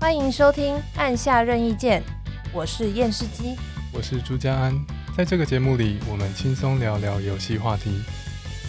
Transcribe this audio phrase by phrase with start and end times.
[0.00, 2.00] 欢迎收听《按下任意键》，
[2.54, 3.56] 我是验视机，
[3.92, 4.72] 我是朱家安。
[5.16, 8.00] 在这个节目里，我们轻松聊聊游戏话题。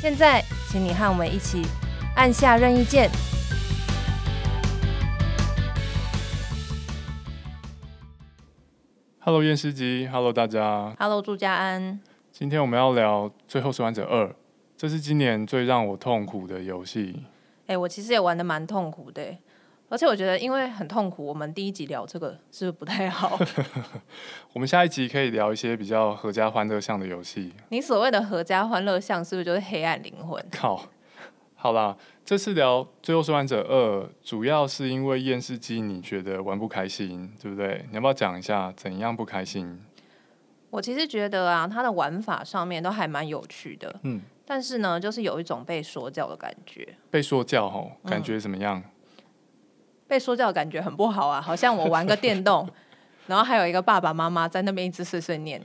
[0.02, 1.62] 现在，请你和我们一起
[2.16, 3.12] 按下任意键。
[9.20, 12.00] Hello，验视机，Hello，大家，Hello，朱家安。
[12.32, 14.26] 今天我们要聊《最后生还者二》，
[14.76, 17.22] 这是今年最让我痛苦的游戏。
[17.68, 19.38] 哎、欸，我其实也玩的蛮痛苦的。
[19.90, 23.40] 而且我觉得，因为很痛苦，我们第一集聊这个是不是不太好？
[24.54, 27.52] 我们下一集可以聊一些比较合家欢乐向的游戏。
[27.70, 30.46] 你所谓的合家欢乐向，是不是就是黑暗灵魂？
[30.52, 30.86] 靠，
[31.56, 37.86] 好啦，这次聊《最后生还者二》，主要是因为验尸机你觉得玩不开心，对不对？
[37.90, 39.84] 你要不要讲一下怎样不开心？
[40.70, 46.88] 我其实觉得啊，它的玩法上面都还蛮有趣的，嗯，但是呢，就是有一种被说教的感觉。
[47.10, 48.78] 被说教吼，感觉怎么样？
[48.78, 48.84] 嗯
[50.10, 52.68] 被说教的感觉很不好啊，好像我玩个电动，
[53.28, 55.62] 然后还有一个爸爸妈妈在那边一直碎碎念。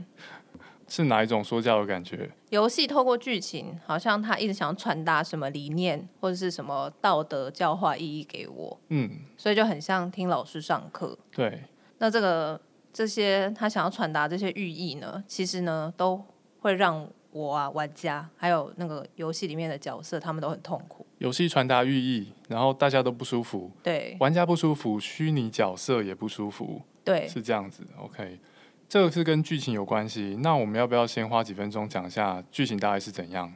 [0.86, 2.30] 是哪一种说教的感觉？
[2.50, 8.78] 游戏透过剧情，好像他一直想要传达什么理念或者是什么道德教化意义给我。
[8.90, 11.18] 嗯，所以就很像听老师上课。
[11.32, 11.62] 对，
[11.96, 12.60] 那这个
[12.92, 16.22] 这些他想要传达这些寓意呢，其实呢都
[16.60, 21.06] 会让我啊玩家还有那个游戏里面的角色，他们都很痛苦。
[21.24, 27.82] 游戏传达寓意，然后大家都不舒服，对，玩家不舒服，虚拟角色也不舒服，对，是这样子。
[27.98, 28.38] OK，
[28.86, 30.36] 这个是跟剧情有关系。
[30.42, 33.50] 那我们要不要先花几分钟讲一下剧情大概是怎样？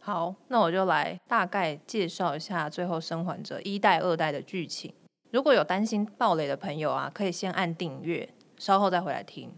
[0.00, 4.92] 好，那我就来大概介绍一下《最后生还者》一代、二代的剧情。
[5.30, 9.50] 如果有担心暴雷的朋友啊，可以先按订阅，稍后再回来听；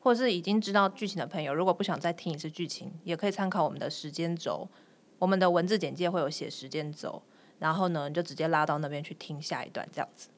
[0.00, 4.68] 或者是已经知道剧情的朋友，如果不想再听一次剧情，也可以参考我们的时间轴。
[5.18, 7.22] 我们的文字简介会有写时间轴，
[7.58, 10.28] 然后呢，你就直接拉到那边去听下一段这样子。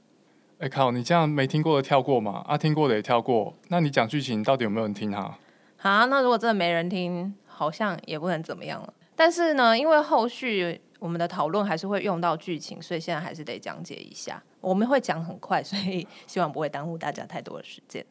[0.58, 2.44] 哎、欸、靠，你这样没听过的跳过吗？
[2.46, 3.54] 啊，听过的也跳过。
[3.68, 5.38] 那你讲剧情到底有没有人听哈？
[5.76, 8.92] 好，那如果真的没人听，好像也不能怎么样了。
[9.14, 14.42] 但是呢，因为后续我们的讨论还是会用到剧情，所以现在还是得讲解一下。
[14.60, 18.04] 我们会讲很快，所以希望不会耽误大家太多的时间。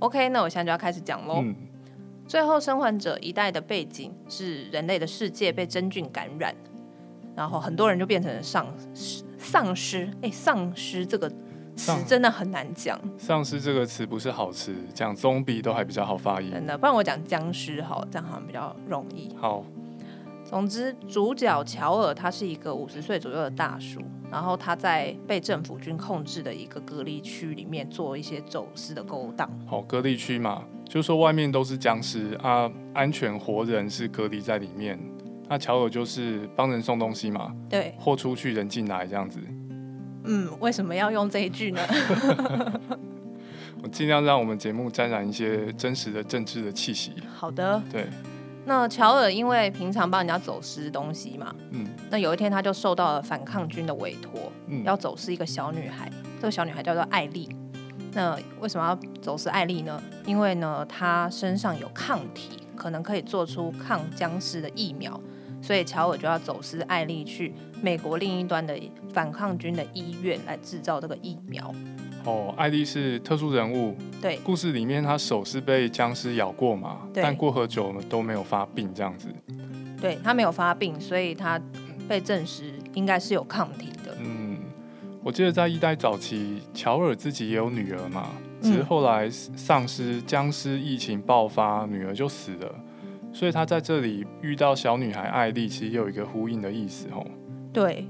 [0.00, 1.40] OK，那我现在就要开始讲喽。
[1.42, 1.54] 嗯
[2.30, 6.54] 最后生还者一代的背景是人类的世界被真菌感染，
[7.34, 9.24] 然后很多人就变成了丧尸。
[9.36, 11.28] 丧尸，哎，丧尸这个
[11.74, 12.96] 词真的很难讲。
[13.18, 16.52] 丧尸这个词不是好词，讲 zombie 都还比较好发音。
[16.52, 19.34] 真的，不然我讲僵尸好，这样好像比较容易。
[19.34, 19.64] 好，
[20.44, 29.50] 总之主角乔尔他是一个五十岁左右的大叔，然后他在被政府军控制的一个隔离区里面做一些走私的勾当。
[29.66, 30.64] 好，隔离区嘛。
[30.88, 34.98] 就是说外面都是僵尸啊，安全活人是隔离在里面。
[35.48, 39.40] 那乔尔就是帮人送东西嘛，对，货出去人进来这样子。
[40.24, 41.80] 嗯，为什么要用这一句呢？
[43.82, 47.12] 我尽量让我们节目沾染一些真实的政治的气息。
[47.34, 48.06] 好的，对。
[48.66, 56.10] 那乔尔因为平常帮人家走私东西嘛，嗯，那有一天他就受到了反抗军的委托，嗯，要走私一个小女孩。
[56.40, 57.48] 这个小女孩叫做艾丽。
[58.12, 60.02] 那为什么要走私艾丽呢？
[60.26, 65.20] 因为呢，她身上有抗体，可能可以做出抗僵尸的疫苗，
[65.62, 68.76] 所以乔尔就要走私艾丽去美国另一端的
[69.12, 71.72] 反抗军的医院来制造这个疫苗。
[72.24, 79.28] 哦，艾丽是特殊人物，对，故事里面她手是被僵尸咬过嘛，但过很久了都没有发病这样子。
[80.00, 81.60] 对，她没有发病，所以她
[82.10, 84.16] 被证实应该是有抗体的。
[84.18, 84.58] 嗯。
[85.22, 92.74] 我记得在一代早期，乔尔自己也有女儿嘛，只是后来丧尸、僵尸疫情爆发，女儿就死了，
[93.32, 97.24] 所以他在这里遇到小女孩艾丽，其实有一个呼应的意思哦。
[97.72, 98.06] 对，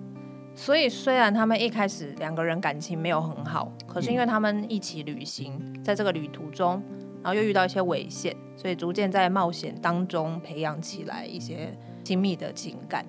[0.55, 6.81] 所以虽然他们一开始两个人感情没有很好，可是因为他们一起旅行，在这个旅途中，
[7.22, 13.05] 然后又遇到一些危险，所以逐渐在冒险当中培养起来一些亲密的情感。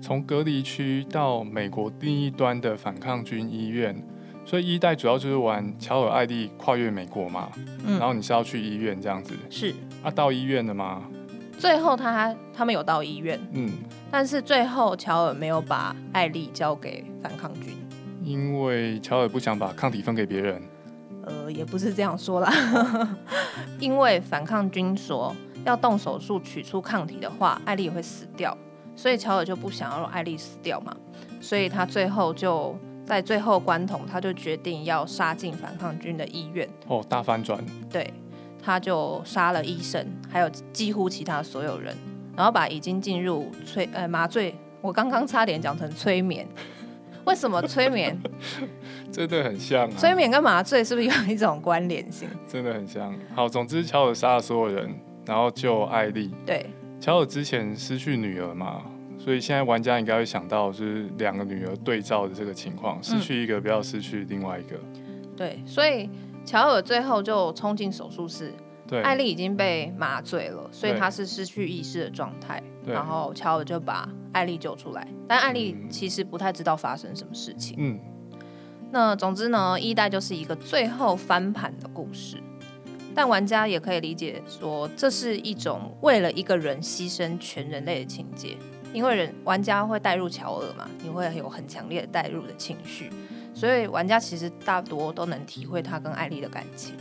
[0.00, 3.94] 从隔离区到美国另一端的反抗军医院，
[4.44, 7.50] 所以一代主要就是玩乔尔艾丽跨越美国嘛，
[7.84, 9.74] 嗯，然后你是要去医院这样子，是。
[10.02, 11.02] 啊，到医院了吗？
[11.58, 13.68] 最后他他们有到医院，嗯，
[14.12, 17.76] 但是最后乔尔没有把艾丽交给反抗军，
[18.22, 20.62] 因为乔尔不想把抗体分给别人，
[21.26, 22.52] 呃，也不是这样说啦，
[23.80, 25.34] 因为反抗军说
[25.64, 28.56] 要动手术取出抗体的话，艾丽也会死掉。
[28.98, 30.92] 所以乔尔就不想要让艾丽死掉嘛，
[31.40, 36.68] 所以他最后就在最后关头，他就决定要杀进反抗军的医院。
[36.88, 37.64] 哦，大反转。
[37.88, 38.12] 对，
[38.60, 41.96] 他就杀了医生，还有几乎其他所有人，
[42.36, 46.44] 然后把已经进入催呃麻醉，我刚刚差点讲成催眠。
[47.24, 48.18] 为什么催眠？
[49.12, 49.94] 真的很像啊。
[49.96, 52.28] 催眠跟麻醉是不是有一种关联性？
[52.48, 53.14] 真的很像。
[53.32, 54.92] 好，总之乔尔杀了所有人，
[55.24, 56.34] 然后救艾丽。
[56.44, 56.66] 对，
[57.00, 58.82] 乔尔之前失去女儿嘛，
[59.18, 64.76] 所以现在玩家应该会想到，就是两个女儿对照的这个情况，失去一个不要失去另外一个。
[65.36, 66.10] 对，所以
[66.44, 68.52] 乔尔最后就冲进手术室。
[68.86, 72.62] 对，艾丽已经被麻醉了，所以她是失去意识的状态。
[72.86, 77.76] 然后乔尔就把艾丽救出来，但艾丽其实不太知道发生什么事情。
[77.78, 78.00] 嗯，
[78.90, 82.38] 那总之呢，一代就是一个最后翻盘的故事，
[83.18, 88.56] 但玩家也可以理解说，这是一种为了一个人牺牲全人类的情节，
[88.92, 93.10] 因为人玩家会带入乔尔嘛，你会有很强烈的带入的情绪，
[93.52, 96.94] 所以玩家其实大多都能体会他跟艾莉的感情。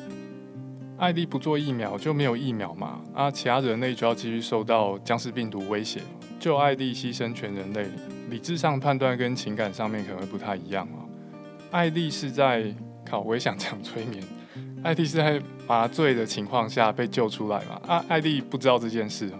[0.97, 2.99] 艾莉不做疫苗就没有疫苗嘛？
[3.13, 6.01] 啊，其他人类就要继续受到僵尸病毒威胁。
[6.39, 7.87] 救艾莉牺牲全人类，
[8.31, 11.05] 理智上判断跟情感上面可能会不太一样啊。
[11.69, 12.73] 艾莉是在
[13.05, 14.23] 靠，我也想讲催眠。
[14.87, 17.81] 艾莉是在麻醉的情况下被救出来嘛？
[17.85, 19.37] 啊，艾莉不知道这件事哦。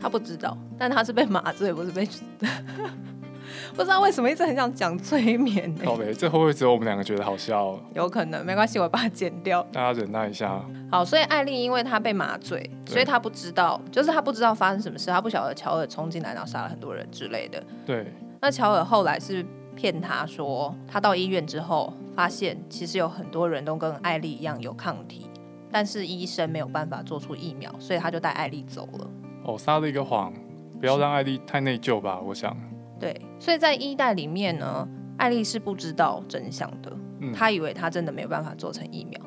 [0.00, 2.08] 他不知道，但他是被麻醉，不是被。
[3.74, 5.82] 不知道为什么一直很想讲催眠呢？
[5.84, 7.76] 好呗，这会不会只有我们两个觉得好笑？
[7.92, 9.66] 有可能，没关系，我把它剪掉。
[9.72, 10.64] 大家忍耐一下。
[10.92, 17.60] 好，所以艾丽因为她被麻醉，所以她不知道，就是她不知道发生什么事，她不晓得乔尔冲进来然后杀了很多人之类的。
[17.84, 18.06] 对。
[18.40, 19.44] 那乔尔后来是
[19.78, 25.30] 骗他说，他到医院之后发现，其实有很多人都跟艾丽一样有抗体，
[25.70, 29.10] 但是医生没有办法做出疫苗，所以他就带艾丽走了。
[29.44, 30.34] 哦，撒了一个谎，
[30.80, 32.56] 不要让艾丽太内疚吧，我想。
[32.98, 36.90] 对，所以在一代里面呢，艾丽是不知道真相的，
[37.32, 39.20] 她、嗯、以为她真的没有办法做成疫苗。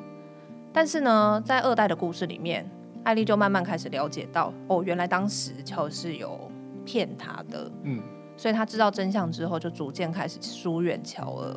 [0.70, 2.70] 但是呢，在二代的故事里面，
[3.04, 6.38] 艾丽就慢慢开始了解到，哦，原来当时乔是有
[6.84, 8.02] 骗她的，嗯，
[8.42, 11.56] 所以他知道真相之后，就逐渐开始疏远乔尔。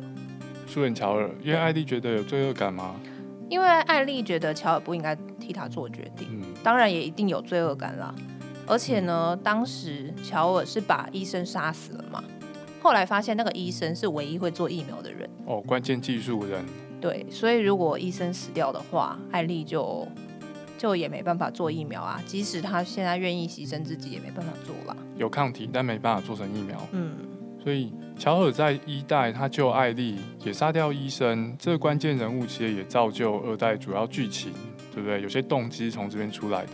[0.68, 2.94] 疏远乔尔，因为艾丽觉得有罪恶感吗？
[3.48, 8.14] 因为艾丽觉得乔尔不应该替他做决定，嗯、当然也一定有罪恶感啦。
[8.68, 12.22] 而且呢，当时乔尔是把医生杀死了嘛？
[12.80, 16.64] 后来发现那个医生是唯一会做疫苗的人哦，关键技术人。
[17.00, 20.06] 对，所以如果医生死掉的话，艾丽就
[20.76, 22.22] 就也没办法做疫苗啊。
[22.26, 24.96] 即使他现在愿意牺牲自己，也没办法做了。
[25.16, 26.76] 有抗体，但没办法做成疫苗。
[26.92, 27.16] 嗯，
[27.62, 34.52] 所以乔尔在一代他救艾丽，也杀掉医生，这个关键人物其实也造就二代主要剧情，
[34.94, 35.22] 对不对？
[35.22, 36.72] 有些动机从这边出来的。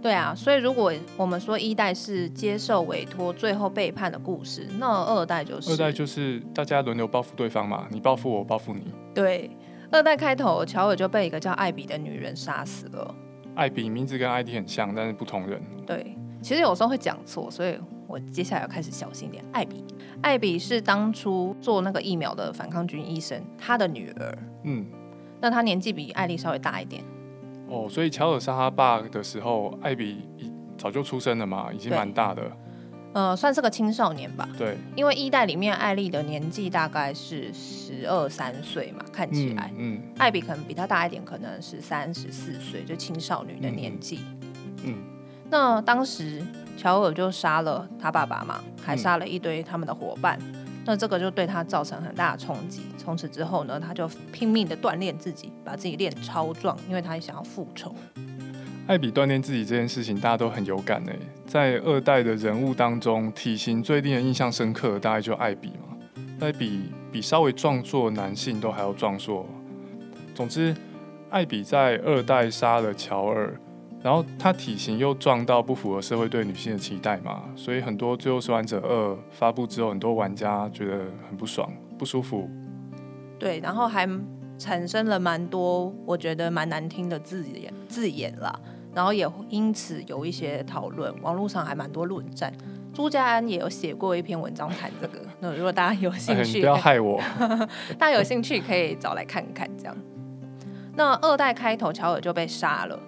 [0.00, 8.82] 对啊，所以如果我们说一代是接受委托，最后背叛的故事，那二代就是二代就是大家轮流报复对方嘛，你报复我我，报复你。
[9.12, 9.50] 对，
[9.90, 13.14] 二代开头乔尔就被一个叫艾比的女人杀死了。
[13.54, 15.60] 艾比名字跟艾迪很像，但是不同人。
[15.86, 19.44] 对，其实有时候会讲错，所以我接下来要开始小心点。
[19.52, 19.84] 艾比，
[20.22, 24.38] 艾比是当初做那个疫苗的反抗军医生，他的女儿。
[24.64, 24.86] 嗯，
[25.40, 27.02] 那他年纪比艾莉稍微大一点。
[27.68, 30.28] 哦，所以乔尔杀他爸的时候，艾比
[30.76, 32.42] 早就出生了嘛，已经蛮大的。
[33.12, 34.48] 呃，算是个青少年吧。
[34.56, 44.20] 对，因为一代里面艾丽的年纪大概是十二三岁嘛，看起来，嗯，嗯，艾比可能比她大一点，可能是三十四岁，就青少女的年纪。
[44.84, 44.94] 嗯，
[45.50, 46.42] 那当时
[46.76, 50.38] 乔尔就杀了他爸爸嘛，还杀了一堆他们的伙伴。
[50.40, 50.54] 嗯
[50.88, 52.80] 那这个就对他造成很大的冲击。
[52.96, 57.94] 从此之后呢，他就拼命的锻炼自己，把自己练超壮，因为他也想要复仇。
[58.88, 61.18] 艾比锻炼自己这件事情，大家都很有感诶。
[61.46, 66.24] 在二代的人物当中，体型最令人印象深刻的大概就艾比嘛。
[66.40, 69.46] 艾比比稍微壮硕男性都还要壮硕。
[70.34, 70.74] 总之，
[71.28, 73.54] 艾比在二代杀了乔尔。
[74.00, 81.68] 然后他体型又壮到不符合社会对女性的期待嘛，所以很多《最后生还者二》发布之后，很多玩家觉得很不爽、
[81.98, 82.48] 不舒服。
[83.38, 84.08] 对，然后还
[84.56, 88.58] 产生了蛮多我觉得蛮难听的字眼字眼啦，
[88.98, 92.52] 然后也因此有一些讨论，网络上还蛮多论战。
[92.92, 97.22] 朱家安也有写过一篇文章谈这个，那如果大家有兴趣，哎、不要害我，
[97.96, 99.96] 大家有兴趣可以找来看看这样。
[100.96, 102.98] 那二代开头乔尔就被杀了。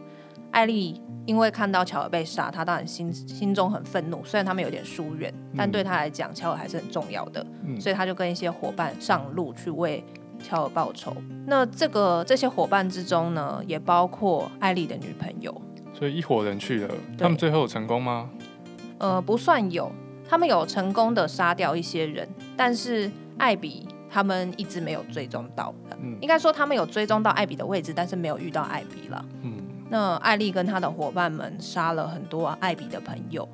[0.53, 4.25] 艾丽因为看到乔尔被杀，她当然心心中很愤怒。
[4.25, 7.45] 虽然他们有点疏远，但对她来讲，乔尔还是很重要的。
[7.65, 10.05] 嗯、所以她就跟一些伙伴上路去为
[10.41, 11.13] 乔尔报仇。
[11.49, 15.61] 那这个这些伙伴之中呢，也包括艾丽的女朋友。
[16.01, 18.31] 所以一伙人去了，他们最后有成功吗？
[18.97, 19.93] 呃，不算有，
[20.27, 22.27] 他们有成功的杀掉一些人，
[22.57, 25.75] 但是艾比他们一直没有追踪到。
[26.03, 29.23] 嗯、应该说他们有追踪到艾比的位置，但是没有遇到艾比了。
[29.43, 29.53] 嗯。
[29.91, 33.47] 那艾丽跟他的伙伴们杀了很多艾比的朋友，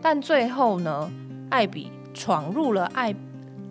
[0.00, 1.12] 但最后呢，
[1.50, 3.14] 艾比闯入了艾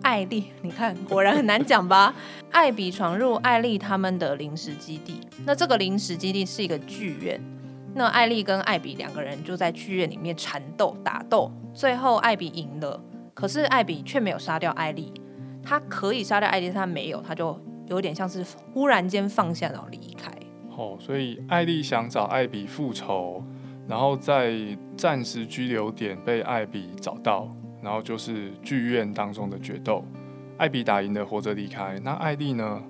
[0.02, 2.14] 艾丽，你看果然很难讲吧？
[2.52, 7.40] 艾比闯入艾丽他们的临时基地，那这个临时基地是一个剧院。
[7.92, 13.02] 那艾莉跟艾比两个人就在剧院里面缠斗打斗，最后艾比赢了，
[13.34, 15.12] 可是艾比却没有杀掉艾莉。
[15.62, 20.30] 他可以杀掉艾莉，他没有，他就有点像是忽然间放下然后离开。
[20.76, 23.44] 哦，所以艾莉想找艾比复仇，
[23.86, 24.54] 然后在
[24.96, 30.04] 暂时居留点被艾比找到，然后就是剧院当中的决斗，
[30.56, 31.98] 艾比打赢了，活着离开。
[32.02, 32.82] 那艾莉呢？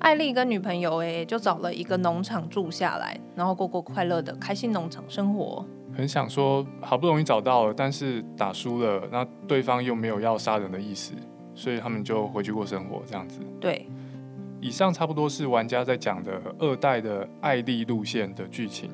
[0.00, 5.64] 艾丽跟女朋友哎，就找了一个农场住下来，然后过过快乐的开心农场生活。
[5.94, 11.12] 很想说，好不容易找到了，但是打输了，那对方又没有要杀人的意思，
[11.54, 13.40] 所以他们就回去过生活，这样子。
[13.60, 13.86] 对，
[14.60, 18.90] 以上差不多是玩家在讲的二代的艾丽路线的剧情。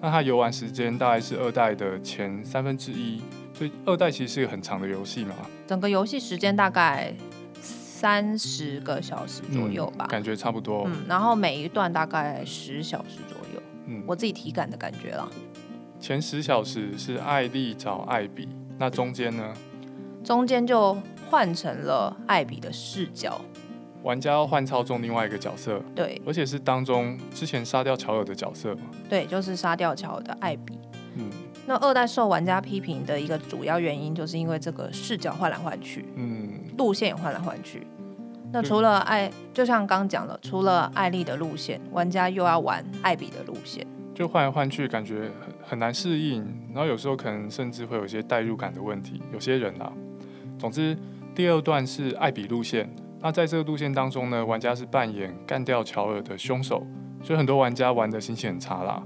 [0.00, 3.20] 那他游玩时间大概是二代的前三分之一，
[3.52, 5.34] 所以二代其实是一个很长的游戏嘛。
[5.66, 7.12] 整个游戏时间大概
[7.96, 10.84] 三十个小时左右吧，嗯，感觉差不多。
[10.86, 13.62] 嗯，然后每一段大概十小时左右。
[13.86, 15.26] 嗯，我自己体感的感觉啦。
[15.98, 19.54] 前十小时是艾丽找艾比，那中间呢？
[20.22, 20.94] 中间就
[21.30, 23.40] 换成了艾比的视角。
[24.02, 28.82] 玩家要换操纵另外一个角色，对，而且是当中之前杀掉乔尔的角色嘛？
[29.08, 30.78] 对，就是杀掉乔尔的艾比。
[31.14, 31.30] 嗯，
[31.66, 37.86] 那二代受玩家批评的一个主要原因，就是因为这个视角换来换去，嗯，路线也换来换去。
[38.52, 46.42] 那除了艾，就像刚讲了，除了艾丽的路线，玩家又要玩艾比的路线，就换来换去，感觉很很难适应。
[46.72, 49.92] 然后有时候可能甚至会有一些代入感的问题，有些人啊。
[50.58, 50.96] 总之，
[51.34, 52.88] 第二段是艾比路线。
[53.20, 56.86] 那在这个路线当中呢，玩家是扮演干掉乔尔的凶手，
[57.22, 59.02] 所以很多玩家玩的心情很差啦。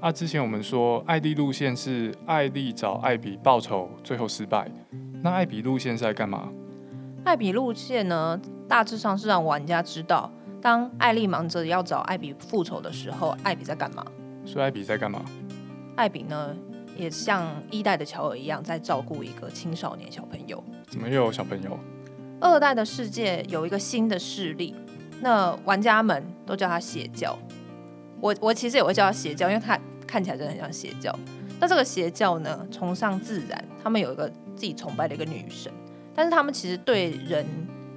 [0.00, 4.70] 啊，之前我们说艾丽路线是艾丽找艾比报仇，最后失败。
[5.22, 6.48] 那艾比路线是在干嘛？
[7.24, 8.38] 艾比路线呢，
[8.68, 14.04] 大致上是让玩家知道，当艾丽忙着要找艾比复仇的时候，艾比在干嘛？
[14.44, 15.24] 所以艾比在干嘛？
[15.96, 16.54] 艾比呢，
[16.98, 20.62] 也像一代的乔尔一样，在照顾一个青少年小朋友。
[20.88, 21.78] 怎么又有小朋友？
[22.40, 24.74] 二代的世界有一个新的势力，
[25.22, 27.38] 那玩家们都叫他邪教。
[28.20, 31.16] 我我其实也会叫他邪教，因为他看起来真的很像邪教。
[31.58, 35.72] 那这个邪教呢，崇尚自然，他们有一个自己崇拜的一个女神，
[36.14, 37.44] 但是他们其实对人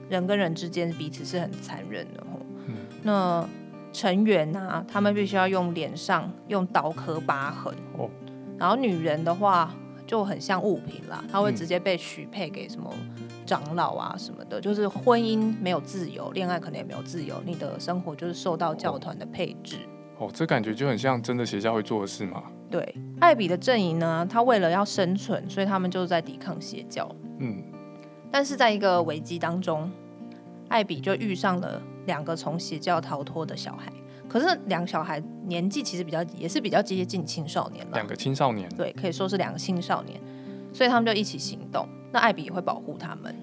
[0.09, 2.23] 人跟人之间彼此是很残忍的。
[2.67, 3.47] 嗯、那
[3.93, 7.73] 成员啊，他们必须要用脸上用刀刻疤痕。
[7.97, 8.09] 哦。
[8.57, 9.73] 然后女人的话
[10.05, 12.91] 就很像物品啦，她会直接被许配给什么？
[13.45, 19.77] 长老啊什么的，就是婚姻没有自由，恋爱可能也没有自由，你的生活就是受到教团的配置。
[20.17, 22.43] 哦，这感觉就很像真的邪教会做的事嘛。
[22.69, 27.09] 对，艾比的阵营呢，他为了要生存，所以他们就是在抵抗邪教。
[27.39, 27.63] 嗯，
[28.31, 29.89] 但是在一个危机当中，
[30.69, 33.91] 艾比就遇上了两个从邪教逃脱的小孩。
[34.27, 37.91] 可是两个小孩年纪其实比较也是比较接近青少年了。
[37.93, 40.19] 两个青少年，对，可以说是两个青少年。
[40.73, 43.33] 所以他们就一起行动，那艾比也会保护他们。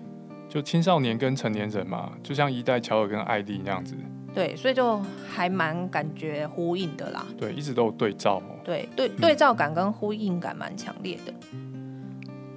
[0.48, 3.96] 就青少年跟成年人嘛，就像一代乔尔跟艾莉那样子。
[4.34, 7.26] 对，所以就还蛮感觉呼应的啦。
[7.38, 8.42] 对，一直都有对照。
[8.62, 11.32] 对对，对照感跟呼应感蛮强烈的。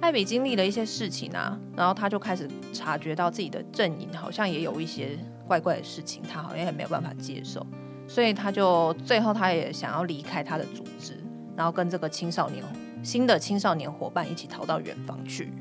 [0.00, 7.66] 艾比经历了一些事情啊，然后他就开始察觉到自己的阵营好像也有一些怪怪的事情，他好像也没有办法接受，
[8.06, 11.14] 所以他就最后他也想要离开他的组织，
[11.56, 12.62] 然后跟这个青少年。
[13.00, 15.52] 新的青少年伙伴一起逃到远方去。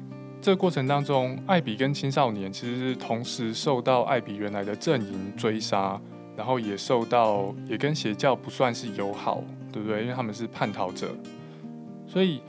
[0.42, 6.02] 这个过程当中，艾比跟青少年其实是同时受到艾比原来的阵营追杀，
[6.36, 10.02] 然后也受到也跟邪教不算是友好，对不对？
[10.02, 11.16] 因为他们是叛逃者。
[12.08, 12.42] 所以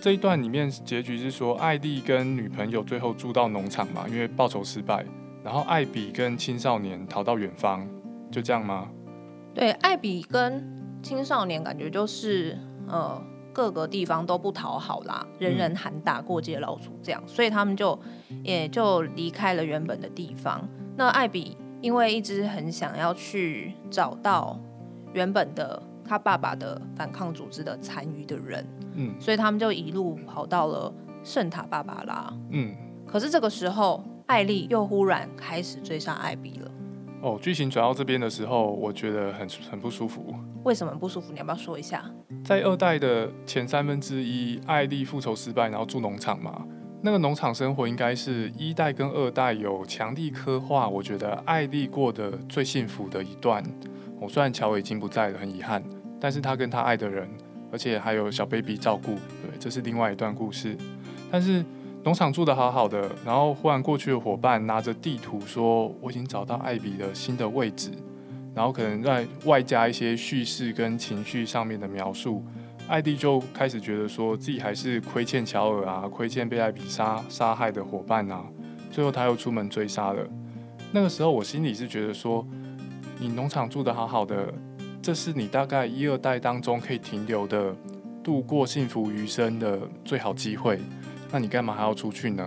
[0.00, 5.04] 这一段里面结局是说，艾莉跟女朋友最后住到农场嘛，因为报仇失败。
[5.44, 7.86] 然后艾比跟青少年逃到远方，
[8.30, 8.88] 就这样吗？
[9.54, 10.64] 对，艾比跟
[11.02, 12.58] 青少年感觉就是
[12.88, 13.22] 呃。
[13.54, 18.00] 各个地方都不讨好啦，人人喊打，过街老鼠这样，所以他们就
[18.42, 20.66] 也就离开了原本的地方。
[20.96, 24.58] 那艾比因为一直很想要去找到
[25.12, 30.92] 原本的他爸爸的反抗组织的残余的人，嗯，所以他们就一路跑到了
[31.22, 32.74] 圣塔芭芭拉，嗯。
[33.06, 36.70] 可是这个时候，艾丽又忽然开始追杀艾比了。
[37.20, 40.34] 哦，剧情转到这边的时候，我觉得很很不舒服。
[40.64, 41.32] 为什么不舒服？
[41.32, 42.04] 你要不要说一下？
[42.44, 46.66] 在二代的前三分之一，艾丽复仇失败，然后住农场嘛。
[47.02, 50.88] 那个农场生活应该是一代跟二代有强力刻画。
[50.88, 53.62] 我觉得艾丽过得最幸福的一段。
[54.22, 55.82] 我、虽然乔尔已经不在了，很遗憾，
[56.20, 57.28] 但是他跟他爱的人，
[57.72, 60.76] 而且还有小 baby 照顾，对，这是另外一段故事。
[61.30, 61.64] 但是
[62.04, 67.90] 农场住得好好的，然后忽然过去的伙伴拿着地图说：“我已经找到艾比的新的位置。”
[68.54, 72.44] 然后可能在外加一些叙事跟情绪上面的描述，
[72.86, 78.44] 艾迪就开始觉得说自己还是亏欠乔尔啊，亏欠被艾比杀杀害的伙伴啊。
[78.90, 80.22] 最后他又出门追杀了。
[80.92, 82.46] 那个时候我心里是觉得说
[83.22, 84.52] ：“你农场住得好好的，
[85.00, 87.72] 这是你大概一二代当中可以停留的、
[88.20, 90.80] 度过幸福余生的最好机会。”
[91.30, 92.44] 那你干嘛还要出去呢？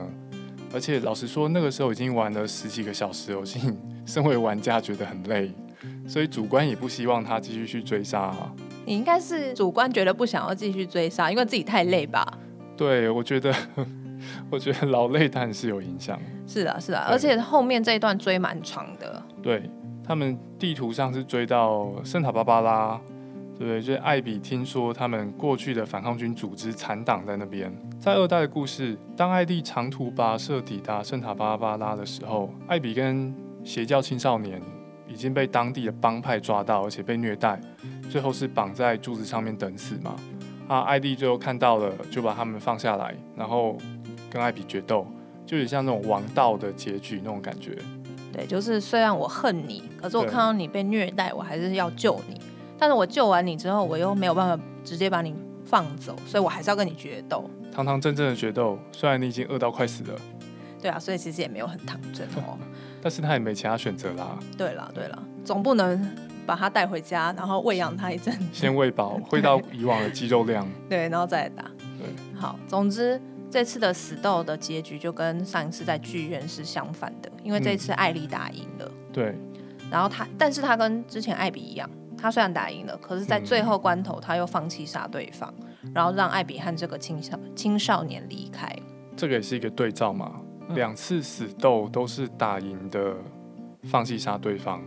[0.74, 3.58] 而且老实说，那个时候已经玩了十几个小时游戏，
[4.06, 5.50] 身为玩家觉得很累，
[6.06, 8.54] 所以主观也不希望他继续去追杀啊。
[8.86, 12.38] 你应该是主观觉得不想要继续追杀，因为自己太累吧？
[12.76, 13.56] 对，我觉得，
[14.52, 16.20] 我觉得劳累当然是有影响。
[16.46, 19.24] 是啊，是啊，而且后面这一段追蛮长的。
[19.42, 19.70] 对，
[20.06, 23.00] 他们地图上是追到圣塔芭芭拉。
[23.58, 27.74] 对，就是艾比听说他们过去的反抗军组织残党在那边。
[28.00, 33.34] 在二代的故事，当艾莉长途跋涉抵达圣塔芭芭拉的时候，艾比跟
[33.64, 34.62] 邪教青少年
[35.08, 37.58] 已经被当地的帮派抓到，而且被虐待，
[38.10, 40.16] 最后是绑在柱子上面等死嘛。
[40.68, 43.78] 啊，艾莉最后看到了，就把他们放下来，然后
[44.30, 45.08] 跟艾比决斗，
[45.46, 47.78] 就有像那种王道的结局那种感觉。
[48.36, 52.40] 对，就是虽然我恨你，可是我看到你被虐待，我还是要救你。
[52.78, 57.50] 但是我救完你之后，我又没有办法直接把你放走，所以我还是要跟你决斗。
[57.74, 60.20] 堂堂正正的决斗，虽然你已经饿到快死了。
[60.82, 62.60] 对啊，所以其实也没有很堂正哦。
[63.02, 64.38] 但是他也没其他选择啦。
[64.58, 66.14] 对了对了，总不能
[66.46, 68.38] 把他带回家，然后喂养他一阵。
[68.52, 70.68] 先喂饱， 喂到以往的肌肉量。
[70.90, 71.64] 对，然后再打。
[71.98, 78.86] 对，好，总之这次的死斗的结局就跟上一次在剧院是相反的，因为这次艾莉打赢了。
[78.86, 79.14] 嗯。
[79.14, 79.36] 对。
[79.92, 81.90] 然后他，但是他跟之前艾比一样。
[82.18, 88.74] 他虽然打赢了，可是，在最后关头，他又放弃杀对方，嗯，然后让艾比和这个青少青少年离开。
[89.16, 93.16] 这个也是一个对照嘛，两、嗯、次死斗都是打赢的，
[93.84, 94.82] 放弃杀对方。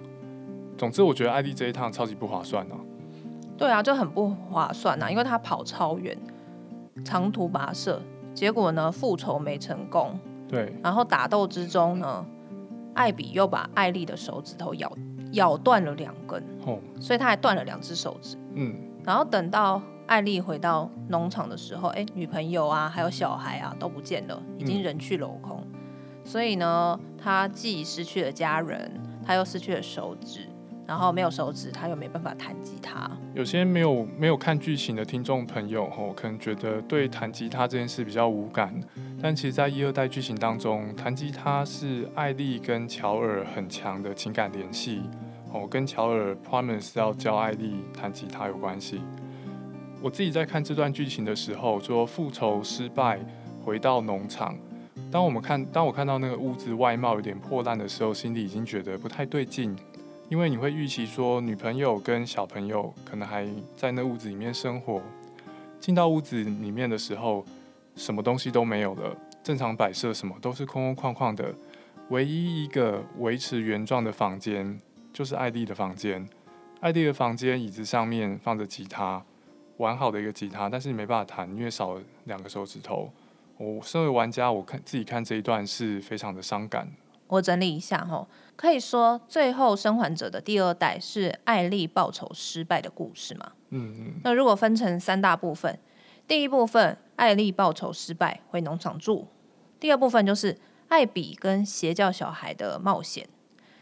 [0.77, 2.81] 总之，我觉得艾莉这一趟超级不划算哦、啊。
[3.56, 6.17] 对啊，就很不划算啊，因为他跑超远，
[7.04, 8.02] 长途跋涉，
[8.39, 10.17] 结果呢，复仇没成功。
[10.49, 12.25] 对，然后打斗之中呢，
[12.95, 14.93] 艾比又把艾丽的手指头咬。
[15.33, 18.39] 咬断了两根，哦，所以他还断了两只手指。
[18.55, 18.75] 嗯，
[19.05, 25.63] 然后等到艾丽回到农场的时候，哎，女朋友啊，还有小孩啊都不见了，已经人去楼空。
[25.71, 26.25] 嗯。
[26.25, 28.91] 所以呢，他既失去了家人，
[29.23, 30.48] 他又失去了手指。
[30.89, 33.11] 然后没有手指，他又没办法弹吉他。
[33.35, 38.75] 有些没有没有看剧情的听众朋友，吼，可能觉得对弹吉他这件事比较无感。
[39.21, 45.03] 但其实，在一二代剧情当中，弹吉他是艾莉跟乔尔很强的情感联系。
[45.53, 49.03] 哦，跟乔尔 promise 要教艾莉弹吉他有关系。
[50.01, 53.21] 我自己在看这段剧情的时候，说复仇失败，
[53.63, 54.57] 回到农场。
[55.11, 59.77] 当我们看，当我看到那个屋子外貌有点破烂的时候，心里已经觉得不太对劲。
[60.28, 65.00] 因为你会预期说，女朋友跟小朋友可能还在那屋子里面生活，
[65.80, 67.45] 进到屋子里面的时候，
[67.97, 71.54] 什么东西都没有了，正常摆设什么都是空空旷旷的，
[72.10, 74.78] 唯一一个维持原状的房间
[75.14, 76.28] 就是艾莉的房间。
[76.80, 79.25] 艾莉的房间椅子上面放着吉他，
[79.78, 83.10] 完好的一个吉他，但是你没办法弹，因为少了两个手指头。
[83.56, 86.86] 我身为玩家，我看自己看这一段是非常的伤感。
[87.28, 93.52] 我整理一下哈，可以说最后生还者的第二代是艾丽报仇失败的故事嘛？
[93.71, 94.21] 嗯嗯。
[94.25, 95.78] 那如果分成三大部分，
[96.26, 99.28] 第一部分艾丽报仇失败回农场住，
[99.78, 103.28] 第二部分就是艾比跟邪教小孩的冒险，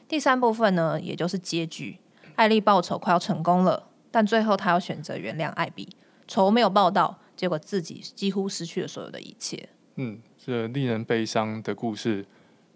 [0.09, 1.99] 第三部分呢，也就是结局，
[2.35, 9.69] 艾丽报仇快要成功了，但最后他要选择原谅艾比，仇没有报到，结果自己几乎失去了所有的一切。
[9.95, 12.27] 嗯，这令人悲伤的故事。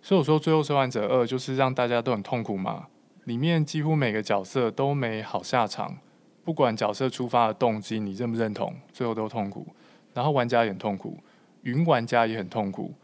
[0.03, 2.87] 所以我说，最后生还者二就是让大家都很痛苦嘛。
[3.25, 5.99] 里面几乎每个角色都没好下场，
[6.43, 9.67] 不管角色出发的动机你认不认同，最后都痛苦。
[10.15, 11.19] 然后玩家也很痛苦，
[11.63, 12.95] 云玩家也很痛苦。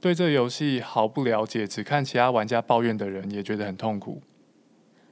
[0.00, 4.22] 对这游戏毫不了解，只看其他玩家抱怨的人也觉得很痛苦。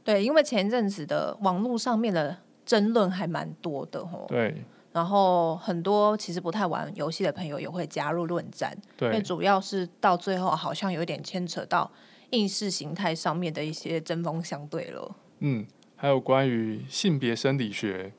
[0.04, 4.24] 对，因为前阵子的网络上面的争论还蛮多的吼。
[4.28, 4.62] 对。
[4.94, 11.90] 然后很多其实不太玩游戏的朋友也会加入论战，因为主要是到最后好像有点牵扯到
[12.30, 15.16] 意识形态上面的一些针锋相对了。
[15.40, 18.12] 嗯，还有关于性别生理学，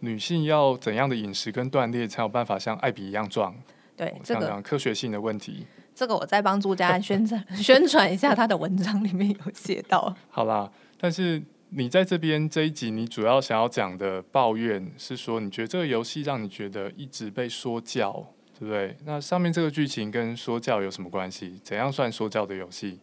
[0.00, 3.54] 女性要怎样的饮食跟锻炼才有办法像艾比一样壮？
[3.94, 5.66] 对，这个科学性的问题。
[5.94, 10.16] 这个我再帮朱家安宣传 宣传一下他的文章里面有写到。
[10.30, 11.42] 好啦，但是。
[11.74, 18.26] 你在这边这一集，你主要想要讲的抱怨是说，你觉得这个游戏让你觉得一直被说教，
[18.58, 18.94] 对不对？
[19.06, 21.58] 那上面这个剧情跟说教有什么关系？
[21.64, 23.00] 怎样算说教的游戏？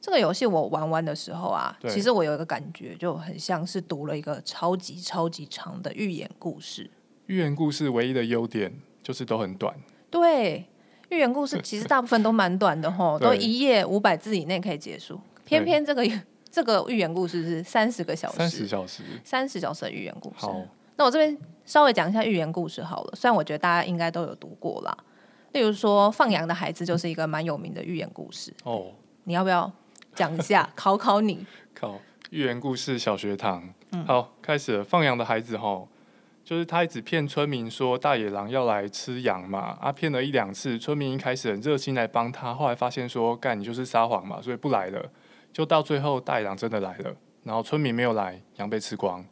[0.00, 6.90] 这个游戏我玩完的时候啊，其实我有一个感觉，就很像是读了一个超级超级长的寓言故事。
[7.26, 9.72] 寓言故事唯一的优点就是都很短。
[10.10, 10.64] 对，
[11.10, 15.20] 寓言故事其实大部分都蛮短的吼， 都一页五百字以内可以结束。
[15.44, 16.04] 偏偏这个
[16.50, 20.46] 这个寓言故事是三十个小时，三十小时，三十小时的寓言故事。
[20.46, 20.60] 好，
[20.96, 24.96] 那我这边稍微讲一下寓言故事好了，虽然我觉得大家应该都有读过啦。
[25.52, 28.52] 例如说，《放羊的孩子》就是一个蛮有名的寓言故事。
[28.64, 28.92] 哦，
[29.24, 29.70] 你要不要
[30.14, 31.44] 讲一下， 考考你？
[31.74, 31.98] 考，
[32.30, 33.68] 寓言故事小学堂。
[33.92, 34.84] 嗯，好，开始了。
[34.84, 35.88] 放羊的孩子吼，
[36.44, 45.10] 就是他一直骗村民说大野狼要来吃羊嘛，啊，骗了一两次，村民一开始很热心来帮他，后来发现说干你就是撒谎嘛，所以不来了。
[45.52, 49.24] 就到最后大野狼真的来了，然后村民没有来，羊被吃光。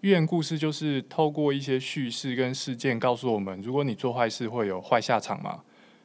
[0.00, 5.60] 寓言故事就是透过一些叙事跟事件告诉我们，如果你做坏事会有坏下场嘛，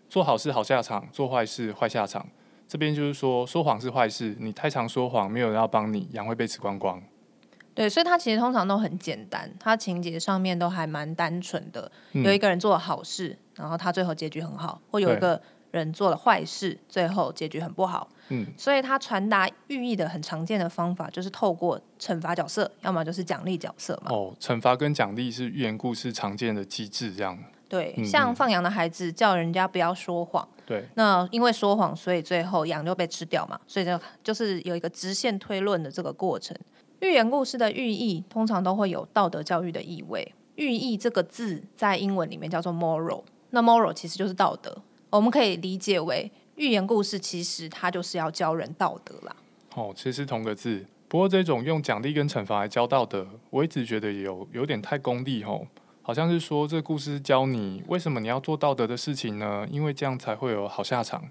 [0.10, 2.28] 做好事好下场，做坏事坏下场。
[2.68, 7.02] 这边就是说，说谎是坏事，你太常说谎，没有人要帮你，羊会被吃光光。
[7.74, 11.92] 对，所以它其实通常都很简单，它情节上面都还蛮单纯的。
[12.14, 18.10] 嗯、有一个人做了好事，然后他最后结局很好；或有一个人做了坏事，最后结局很不好。
[18.30, 24.12] 嗯，所以他传达寓意的很常见的方法，就是透过惩罚角色，要么就是奖励角色嘛。
[24.12, 27.38] 哦，惩罚跟奖励是寓言故事常见的机制，这样。
[27.68, 30.48] 对，嗯、像放羊的孩子叫人家不要说谎。
[30.66, 30.84] 对。
[30.96, 33.60] 那因为说谎，所以最后羊就被吃掉嘛。
[33.68, 36.56] 所以就就是有一个直线推论的这个过程。
[37.02, 40.34] 寓言故事的寓意通常都会有道德教育的意味。
[40.56, 44.76] 寓意这个字在英文里面叫做 moral，那 moral 其实就是道德。
[45.10, 46.32] 我们可以理解为。
[46.56, 49.36] 寓言故事其实它就是要教人道德啦。
[49.76, 55.68] 哦，其实同个字，不过这种用奖励跟惩罚来教道德，我一直觉得有有点太功利吼，
[56.02, 59.68] 好像是说这故事教你为什么你要做道德的事情呢？
[59.70, 61.24] 因为这样才会有好下场。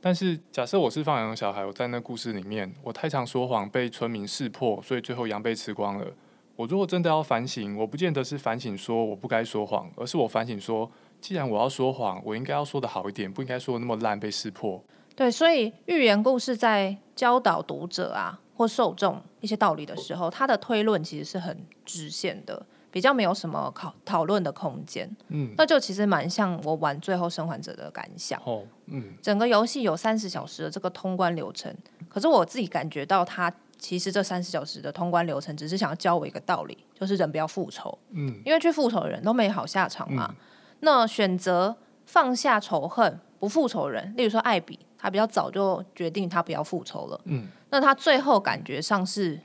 [0.00, 6.06] 但是假设我是放羊的小孩，我在那故事里面，我太常说谎被村民识破，所以最后羊被吃光了。
[6.54, 10.88] 我如果真的要反省，我不见得是反省说我不该说谎，而是我反省说。
[11.24, 14.84] 既然我要说谎，我应该要说的好一点，不应该说的那么烂，被识破。
[15.16, 25.10] 对，所以寓言故事在教导读者啊或受众一些道理的时候，它的推论其实是很直线的，比较没有什么讨讨论的空间。
[25.28, 28.38] 嗯，那就其实蛮像我玩《最后生还者》的感想。
[28.44, 31.74] 哦，嗯，整个游戏有三十小时的这个通关流程，
[32.06, 37.98] 可是我自己感觉到，它其实这三十小时的通关流程只是想要教我一个道理，就是人不要复仇。
[38.10, 40.26] 嗯，因为去复仇的人都没好下场嘛。
[40.28, 40.36] 嗯
[40.80, 47.20] 那选择放下仇恨，不复仇人，例如说艾比，他比较早就决定他不要复仇了。
[47.24, 49.40] 嗯，那他最后感觉上是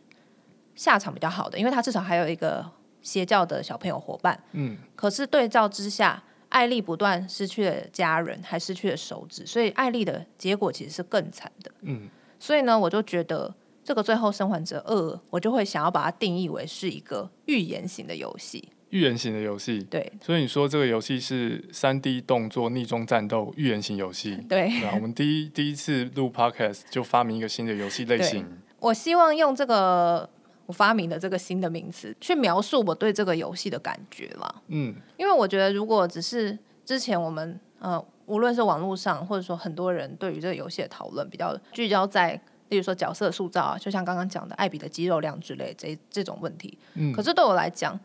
[0.75, 2.65] 下场比较好的，因为他至少还有一个
[3.01, 4.41] 邪教的小朋友伙伴。
[4.51, 11.71] 嗯，可是对照之下，艾莉不断失去了家人，还失去了手指，所以艾莉的结果其实是更惨的。
[11.81, 14.95] 嗯，所以呢，我就觉得这个《最后生还者二》，
[15.29, 18.69] 我就会想要把它定义为是一个预言型的游戏。
[18.91, 28.45] 寓言型的游戏，对，所以你说这个游戏是三 D 动作逆中战斗预言型游戏， 对，那啊，我们第一第一次录 Podcast 就发明一个新的游戏类型。
[28.80, 30.28] 我希望用这个
[30.65, 34.56] 我发明的这个新的名词去描述我对这个游戏的感觉啦。
[34.69, 42.32] 嗯，因为我觉得如果只是之前我们呃，无论是网络上或者说很多人对于这个游戏的讨论比较聚焦在，
[42.69, 46.78] 例如说角色塑造啊，就像刚刚讲的艾比的肌肉量之类这这种问题。
[46.95, 47.99] 嗯，可是对我来讲。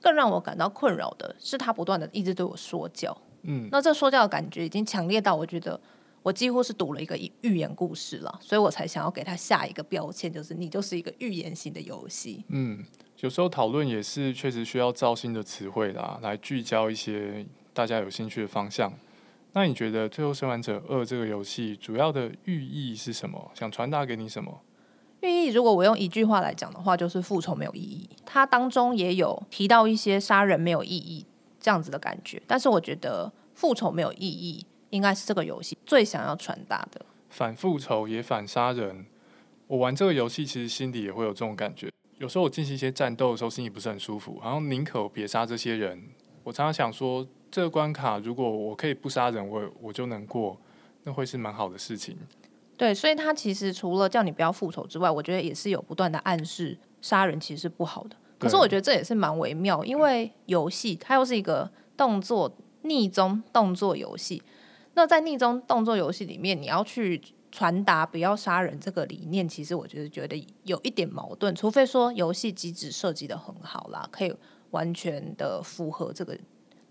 [0.00, 3.16] 更让我感到困扰的是，他不断的一直对我说教。
[3.42, 5.80] 嗯，那这说教的感觉已经强烈到我觉得
[6.22, 12.44] 我几乎是读了一个寓言故事了，所以我才想要给他下一个标签，就是你就是一个寓言型的游戏。
[12.48, 12.84] 嗯，
[13.20, 18.92] 有时候讨论也是确实需要造新的词汇啦，来聚焦一些大家有兴趣的方向。
[19.52, 23.50] 那你觉得《最后生还者二》这个游戏主要的寓意是什么？
[23.54, 24.60] 想传达给你什么？
[25.20, 28.08] 寓意，如果我用一句话来讲的话，就是复仇没有意义。
[28.24, 31.26] 它当中也有提到一些杀人没有意义
[31.60, 37.04] 这样子的感觉，但是我觉得复仇没有意义，应该是这个游戏最想要传达的。
[37.28, 39.06] 反复仇也反杀人。
[39.66, 41.90] 我玩这个游戏，其实心里也会有这种感觉。
[42.18, 46.02] 有时候我进行一些战斗的时候，心里不是很舒服，好像宁可别杀这些人。
[46.42, 50.58] 我常常想说，这个关卡如果我可以不杀人，我我就能过，
[51.04, 52.16] 那会是蛮好的事情。
[52.80, 58.16] 对，所以他其实除了叫你不要复仇之外，我觉得也是有不断的暗示杀人其实是不好的。
[58.38, 62.50] 可是我觉得这也是蛮微妙，因为游戏它又是一个动作
[62.84, 64.42] 逆中动作游戏。
[64.94, 67.20] 那在逆中动作游戏里面，你要去
[67.52, 71.54] 传达不要杀人这个理念，其实我觉得觉得有一点矛盾。
[71.54, 74.34] 除非说游戏机制设计的很好啦，可以
[74.70, 76.34] 完全的符合这个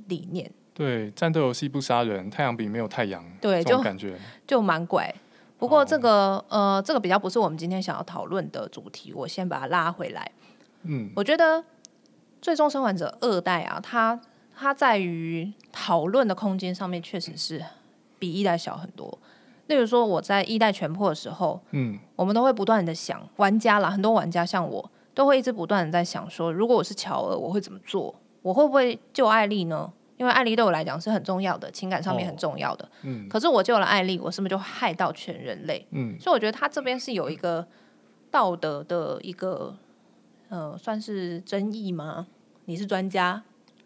[0.08, 0.52] 理念。
[0.76, 5.12] 对，战斗游戏不杀人，太阳饼没有太阳，对，这种感觉就蛮怪。
[5.60, 10.32] 不过这个呃，这个比较不是我们今天想要讨论的主题，我先把它拉回来。
[10.84, 11.58] 嗯，我觉得
[12.42, 14.20] 《最终生还者二代》啊，它
[14.56, 17.64] 它在于讨论的空间上面，确实是
[18.18, 19.20] 比一代小很多。
[19.68, 28.16] 例如说，我在一代全破的时候，嗯，我们都会不断的想，玩家啦，很多玩家像我，都会一直不断的在想说，如果我是乔尔，我会怎么做？
[28.42, 29.92] 我会不会救艾莉呢？
[30.20, 32.84] 因为艾莉对我来讲是很重要的，情感上面很重要的。
[32.86, 33.28] 哦、嗯。
[33.30, 35.88] 可是我救了艾莉，我是不是就害到全人类？
[35.92, 36.20] 嗯。
[36.20, 37.66] 所以我觉得他这边是有一个
[38.30, 39.78] 道德的一个
[40.50, 42.28] 呃，算是争议吗？
[42.66, 43.44] 你是专家？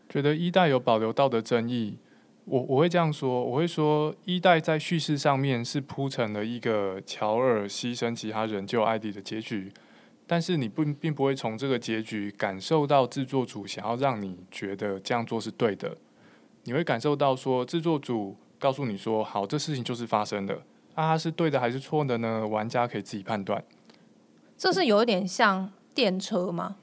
[0.09, 1.99] 觉得一代有保留道德争议，
[2.45, 9.71] 我我会这样说，我会说一代在叙事上面是铺成了一个乔尔牺牲其他人救艾莉的结局，
[10.25, 15.95] 但是你不并不会从这个结局感受到制作组想要让你觉得这样做是对的。
[16.63, 20.55] 你会感受到说，制作组告诉你说，好，这事情就是发生的，
[20.95, 22.47] 啊，它是对的还是错的呢？
[22.47, 23.63] 玩家可以自己判断。
[24.57, 26.77] 这是有一点像电车吗？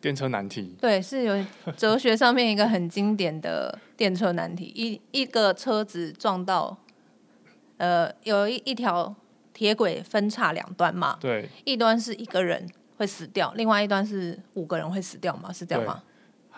[0.00, 0.76] 电车难题。
[0.80, 1.44] 对，是有
[1.76, 4.72] 哲学上面一个很经典的电车难题。
[4.76, 6.76] 一一个车子撞到，
[7.78, 9.12] 呃，有一一条
[9.52, 11.16] 铁轨分叉两端嘛。
[11.20, 11.48] 对。
[11.64, 12.64] 一端是一个人
[12.96, 15.52] 会死掉，另外一端是五个人会死掉吗？
[15.52, 16.00] 是这样吗？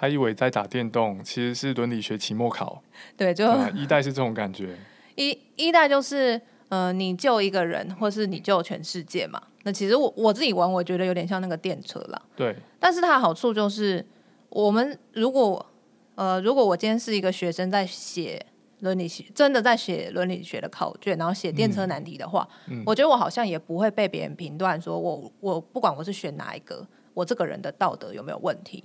[0.00, 2.82] 还以为在打电动，其实是伦理学期末考。
[3.18, 4.74] 对，就、嗯、一代是这种感觉。
[5.14, 9.38] 一一代就是，呃，你救一个人，或是你救全世界嘛。
[9.64, 12.22] 那其实我我自己玩，我觉得有点像那个电车啦。
[12.34, 12.56] 对。
[12.78, 14.02] 但是它的好处就是，
[14.48, 15.66] 我们如果，
[16.14, 18.46] 呃，如果我今天是一个学生在写
[18.78, 28.82] 伦理学，真的在写伦理学的考卷，然后写电车难题的话，嗯、我觉得我好像也不会被别人评断说我我不管我是选哪一个，我这个人的道德有没有问题。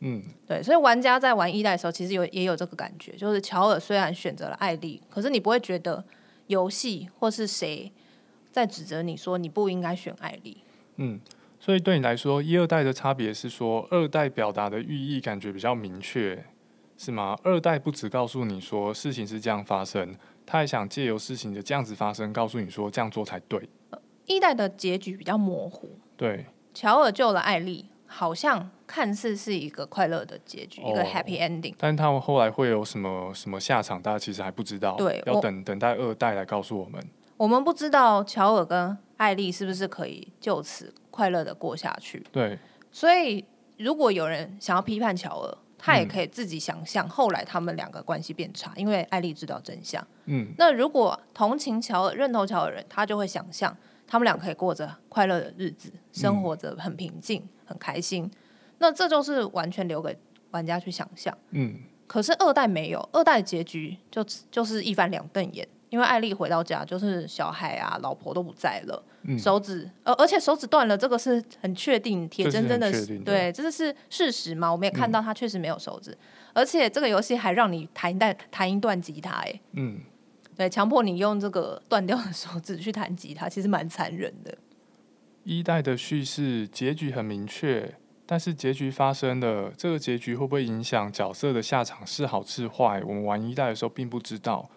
[0.00, 6.04] 嗯，对，所以玩家在玩一代的时候，其实有也有这个感觉，就是乔尔虽然选择了艾丽，可是你不会觉得
[6.48, 7.90] 游戏或是谁
[8.52, 10.58] 在指责你说你不应该选艾丽。
[10.96, 11.18] 嗯，
[11.58, 16.44] 所以对你来说，一二代的差别是说，二代表达的寓意感觉比较明确，
[16.98, 17.38] 是吗？
[17.42, 23.68] 二代不只告诉你说事情是这样发生，他还想借由事情的这样子发生，告诉你说这样做才对。
[24.26, 27.86] 一代的结局比较模糊，对，乔尔救了艾莉。
[28.06, 34.94] 好像看似是一个快乐的结局，哦、一个 happy ending，但他们后来会有什么什么下场，大家其实还不知道。
[34.96, 37.02] 对，要等等待二代来告诉我们。
[37.36, 42.24] 我们不知道乔尔跟艾丽是不是可以就此快乐的过下去。
[42.32, 42.58] 对，
[42.90, 43.44] 所以
[43.76, 50.04] 如果有人想要批判乔尔，他也可以自己想象后来他们两个关系变差，嗯、因为艾丽知道真相。
[50.24, 57.40] 嗯，那如果同情乔尔、认同乔尔的人，他就会想象他们俩可以过着快乐的日子，生活着很平静。
[57.40, 58.30] 嗯很开心，
[58.78, 60.16] 那这就是完全留给
[60.52, 61.36] 玩家去想象。
[61.50, 61.74] 嗯，
[62.06, 72.92] 可是二代没有，二代结局就就是一翻两瞪眼，因为艾丽回到家，就是小孩啊、老婆都不在了，嗯、手指，呃而且手指断了，这个是很确定，铁铮铮的，
[73.24, 74.70] 对，这是事实嘛？
[74.70, 76.18] 我们也看到他确实没有手指，嗯、
[76.54, 79.98] 而且这个游戏还让你弹一弹弹一段吉他，哎，嗯，
[80.56, 84.56] 对，强迫你用这个断掉的手指去弹吉他，其实蛮残忍的。
[85.44, 93.02] 一代的叙事结局很明确，但是结局发生了，这个结局会不会影响角色的下场是好是坏？
[93.06, 94.68] 我们玩一代的时候并不知道。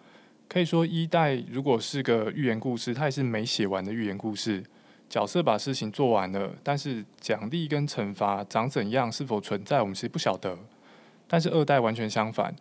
[0.48, 4.62] 可以说一代如果是个寓言故事，它也是没写完的寓言故事。
[5.08, 10.56] 角色把事情做完了，但是奖励跟惩罚长怎样，是否存在，我们其实不晓得。
[11.26, 12.54] 但是二代完全相反，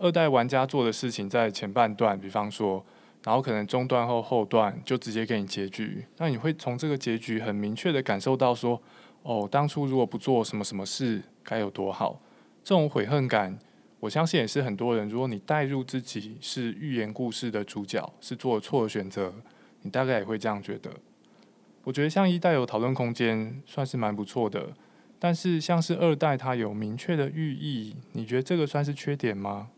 [0.00, 2.84] 二代玩家做的事情在前半段，比方说。
[3.22, 8.80] 然后可能中段后后段就直接给你结局，那你会从这个结局很明确的感受到说，
[9.24, 12.18] 哦，当初如果不做什么什么事该有多好。
[12.64, 13.58] 这种悔恨感，
[13.98, 19.34] 我相信也是很多人，如果你带入自己是寓言故事的主角，是做了错的选择，
[19.82, 20.90] 你大概也会这样觉得。
[21.84, 24.70] 我觉得像一代有讨论空间，算是蛮不错的，
[25.18, 29.68] 但是像是二代它有明确的寓意，你觉得这个算是缺点吗？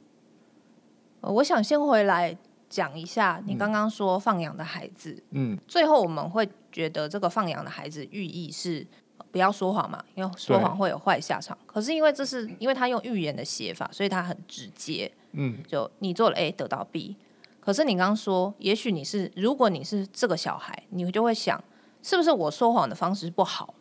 [1.22, 2.36] 我想先回来。
[2.72, 8.86] 讲一下，你刚刚说放养的孩子，嗯，最后我们会觉得这个放养的孩子寓意是
[9.30, 11.58] 不要说谎嘛，因为说谎会有坏下场。
[11.66, 17.14] 可是因为这是因为他用寓言的写法，所以他很直接，嗯，就你做了 A 得到 B。
[17.60, 21.62] 可是你刚刚说，也许你是如果你是这个小孩，你就会想，
[22.02, 23.74] 是不是我说谎的方式不好，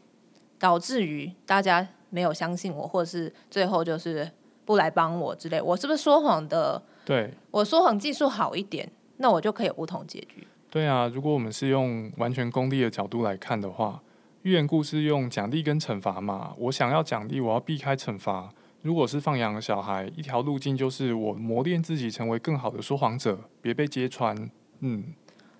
[0.59, 4.29] 导致于大家没有相信我，或者是最后就是
[4.65, 6.83] 不来帮我之类，我是不是说谎的？
[7.11, 10.47] 对，我说谎技术好一点，那我就可以有不同结局。
[10.69, 14.01] 对啊，如果我们是用完全功利的角度来看的话，
[14.43, 18.49] 寓言故事用奖励跟惩罚嘛，我想要奖励，我要避开惩罚，
[18.81, 24.33] 如果是放养的小孩，一条路径就是我磨练自己成为更好的说谎者，别被揭穿。
[24.79, 25.03] 嗯，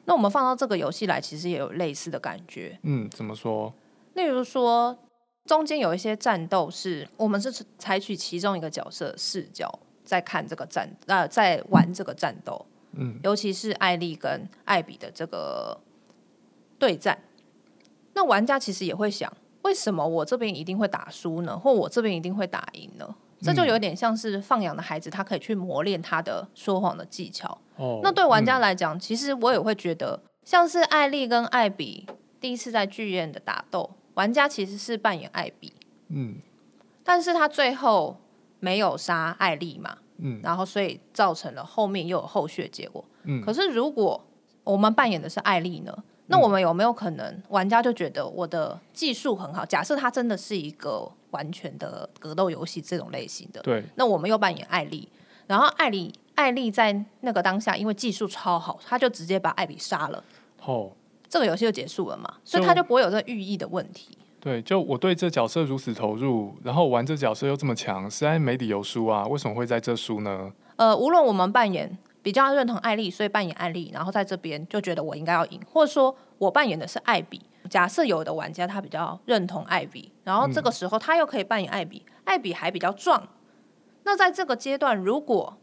[0.06, 2.80] 那我们放到这个游戏来，其实也有类似的感觉。
[2.84, 3.74] 嗯，怎么说？
[4.14, 4.98] 例如说，
[5.44, 9.70] 中间有一些战斗是我们是采取其中一个角色视角
[10.12, 12.65] 在看这个战，呃，在玩这个战斗。
[12.91, 15.80] 嗯，尤其是艾丽跟艾比的这个
[16.78, 17.17] 对战，
[18.13, 21.58] 那玩家其实也会想，为什么我这边一定会打输呢？
[21.58, 23.15] 或我这边一定会打赢呢？
[23.41, 27.58] 这就有点像是放养的孩子，他可以去磨练他的说谎的技巧。
[27.78, 32.06] 哦，那对玩家来讲，嗯，其实我也会觉得，像是艾丽跟艾比
[32.41, 35.71] 第一次在剧院的打斗，玩家其实是扮演艾比，
[36.10, 36.36] 嗯，
[37.06, 38.17] 但是他最后
[38.60, 40.00] 没有杀艾丽嘛。
[40.22, 43.04] 嗯，然后所以造成了后面又有后续的结果。
[43.24, 44.24] 嗯，可是如果
[44.64, 45.94] 我们扮演的是艾丽呢？
[46.28, 49.66] 那我们有没有可能玩家就觉得我的技术很好？
[49.66, 53.84] 假设它真的是一个完全的格斗游戏这种类型的，对。
[53.96, 55.10] 那我们又扮演艾丽，
[55.48, 60.24] 然后艾丽艾丽在那个当下因为技术超好，他就直接把艾比杀了。
[60.64, 60.94] 哦，
[61.28, 62.36] 这个游戏就结束了嘛？
[62.46, 64.18] 所以他就不会有这个寓意的问题。
[64.41, 69.23] 对，就我对这角色如此投入，然后玩这角色又这么强，实在没理由输啊！
[69.27, 70.51] 为什么会在这输呢？
[70.77, 77.39] 呃，无论我们扮演比较认同艾丽，所以扮演艾丽，然后在这边就觉得我应该要赢，或者说我扮演的是艾比。
[77.69, 83.27] 假设有的玩家他比较认同艾比，然后这个时候他又可以扮演艾比，嗯、艾比还比较壮。
[84.04, 85.56] 那在这个阶段，如果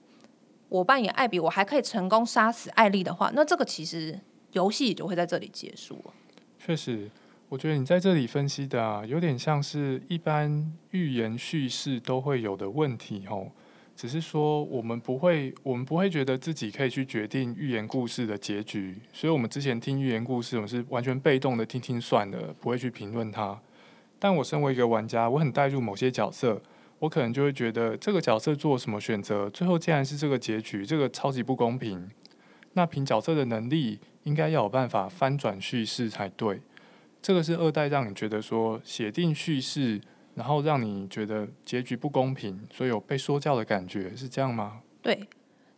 [0.68, 4.20] 我扮演艾比，我还可以成功杀死艾丽的话，那这个其实
[4.52, 6.12] 游戏就会在这里结束了。
[6.64, 7.10] 确实。
[7.50, 13.50] 我觉得你在这里分析的啊，有点像是一般寓言叙事都会有的问题哦。
[13.96, 23.58] 只是说我们不会，我们不会觉得自己可以去决定寓言故事的结局，所以我们之前听寓言故事，我们是完全被动的听听算了，不会去评论它。
[24.18, 26.61] 但我身为一个玩家，我很带入某些角色，
[26.98, 32.11] 我可能就会觉得这个角色做什么选择，最后竟然是这个结局，这个超级不公平。
[32.74, 36.61] 那凭角色的能力，应该要有办法翻转叙事才对。
[37.20, 40.00] 这个是二代让你觉得说写定叙事，
[40.35, 44.81] 然后让你觉得结局不公平，所以有被说教的感觉，是这样吗？
[45.02, 45.28] 对，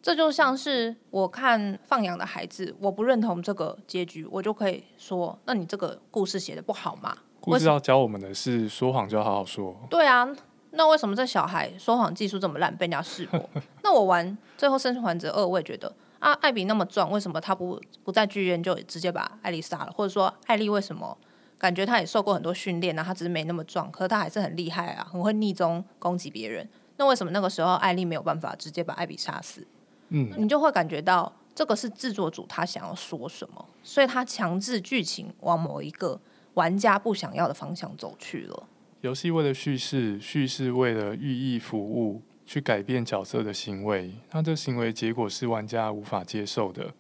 [0.03, 7.16] 这就像是我看放养的孩子，我不认同这个结局，我就可以说，那你这个故事写的不好嘛？
[7.40, 9.74] 故事要教我们的是说谎就要好好说。
[9.88, 10.29] 对啊，
[10.72, 13.48] 那为什么这小孩说谎技术这么烂，被人家识破？
[13.83, 19.92] 那我玩最后生还者二，我也觉得啊，艾比那么壮，为什么他不不在剧院就直接把艾丽杀了？
[19.92, 21.16] 或者说艾丽为什么？
[21.61, 26.66] 感觉他也受过很多训练，啊他只是没那么壮，可是他还是很厉害啊，很会逆中攻击别人。
[26.96, 29.66] 那为什么那个时候艾丽没有办法直接把艾比杀死？
[30.09, 36.18] 嗯，你就会感觉到这个是制作组他想要说什么，所以他强制剧情往某一个
[36.55, 38.66] 玩家不想要的方向走去了。
[39.03, 46.92] 游戏为了叙事，叙事为了寓意服务，去改变角色的行为，那这行为结果是玩家无法接受的。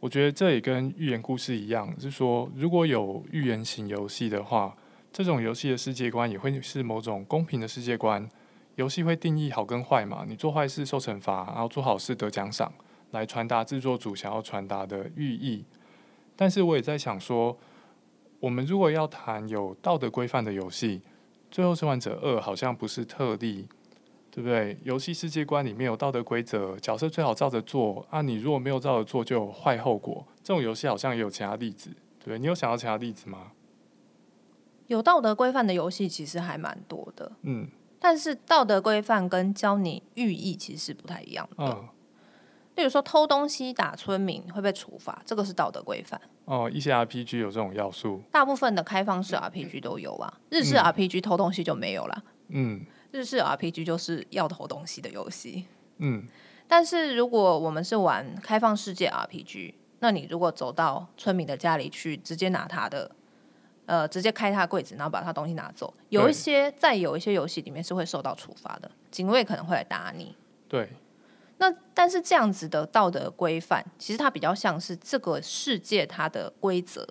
[0.00, 4.76] 我觉得这也跟寓言故事一样，是说如果有寓言型游戏的话，
[5.12, 8.28] 这种游戏的世界观也会是某种公平的世界观。
[8.76, 12.72] 游戏会定义好跟坏嘛，你做坏事受惩罚，然后做好事得奖赏，
[13.10, 15.64] 来传达制作组想要传达的寓意。
[16.36, 17.58] 但是我也在想说，
[18.38, 21.00] 我们如果要谈有道德规范的游戏，
[21.50, 23.66] 《最后生还者二》好像不是特例。
[24.38, 24.78] 对不对？
[24.84, 28.22] 游戏世界观里面有道德规则，角色最好照着做啊！
[28.22, 30.24] 你如果没有照着做，就有坏后果。
[30.44, 31.90] 这种游戏好像也有其他例子，
[32.24, 33.50] 对，你有想到其他例子吗？
[34.86, 37.66] 有道德规范的游戏其实还蛮多的，嗯，
[37.98, 41.64] 但是道德规范跟教你寓意其实是不太一样的。
[41.64, 41.88] 嗯，
[42.76, 46.20] 例如说偷东西打村民会被处罚，这个是道德规范。
[46.44, 52.22] 哦，一些 RPG 有这种要素，大部分的开放式 RPG 都有啊，日式 RPG 偷东西就没有了。
[52.50, 52.86] 嗯。
[53.10, 55.64] 日式 RPG 就是要偷东西的游戏，
[55.96, 56.26] 嗯，
[56.66, 63.10] 但是如果我们是玩开放世界 RPG，那你如果走到村民的家里去，直接拿他的，
[63.86, 70.36] 呃，直接开他柜子，然后把他东西拿走，有一些在有一些游戏里面是会受到处罚的，警卫可能会来打你。
[70.68, 70.90] 对，
[71.56, 77.08] 那但是这样子的道德规范，其实它比较像是这个世界它的规则，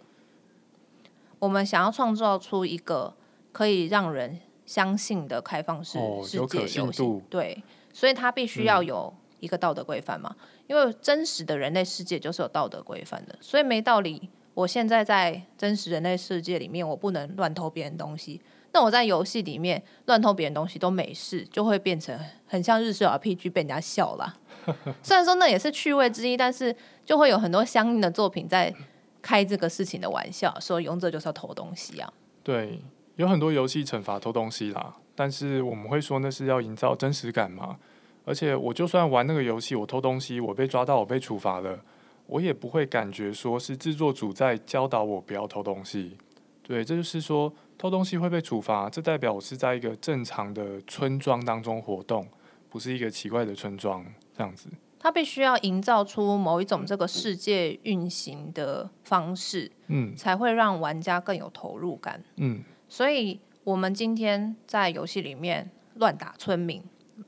[1.40, 3.16] 我们想要创造出一个
[3.52, 4.42] 可以让人。
[4.68, 10.48] 相信的开放式世界游戏，哦，对，所以它必须要有一个道德规范嘛，嗯。
[10.68, 14.30] 因为真实的人类世界就是有道德规范的，所以没道理。
[14.54, 18.42] 我现在在真实人类世界里面，我不能乱偷别人东西。
[18.74, 24.38] 那我在游戏里面乱偷别人东西都没事，就会变成很像日式 RPG 被人家笑了。
[25.02, 28.74] 虽然说那也是趣味之一，但是就会有很多相应的作品在
[29.22, 32.12] 开这个事情的玩笑，说勇者就是要偷东西啊。
[32.44, 32.82] 对。
[33.18, 37.78] 有很多游戏惩罚偷东西啦，但是我们会说那是要营造真实感嘛。
[38.26, 41.80] 而且我就算玩那个游戏，我偷东西，我被抓到，我被处罚了，
[42.26, 46.18] 我也不会感觉说是制作组在教导我不要偷东西。
[46.62, 52.28] 对，这就是说偷东西会被处罚，这代表我是在一个正常的村庄当中活动，
[52.70, 54.06] 不是一个奇怪的村庄
[54.38, 54.70] 这样子。
[55.00, 62.62] 它必须要营造出某一种这个世界运行的方式，嗯，才会让玩家更有投入感，嗯。
[62.90, 66.82] 所以，我们今天在游戏里面乱打村民，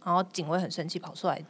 [0.03, 1.43] 然后警卫很生气跑出来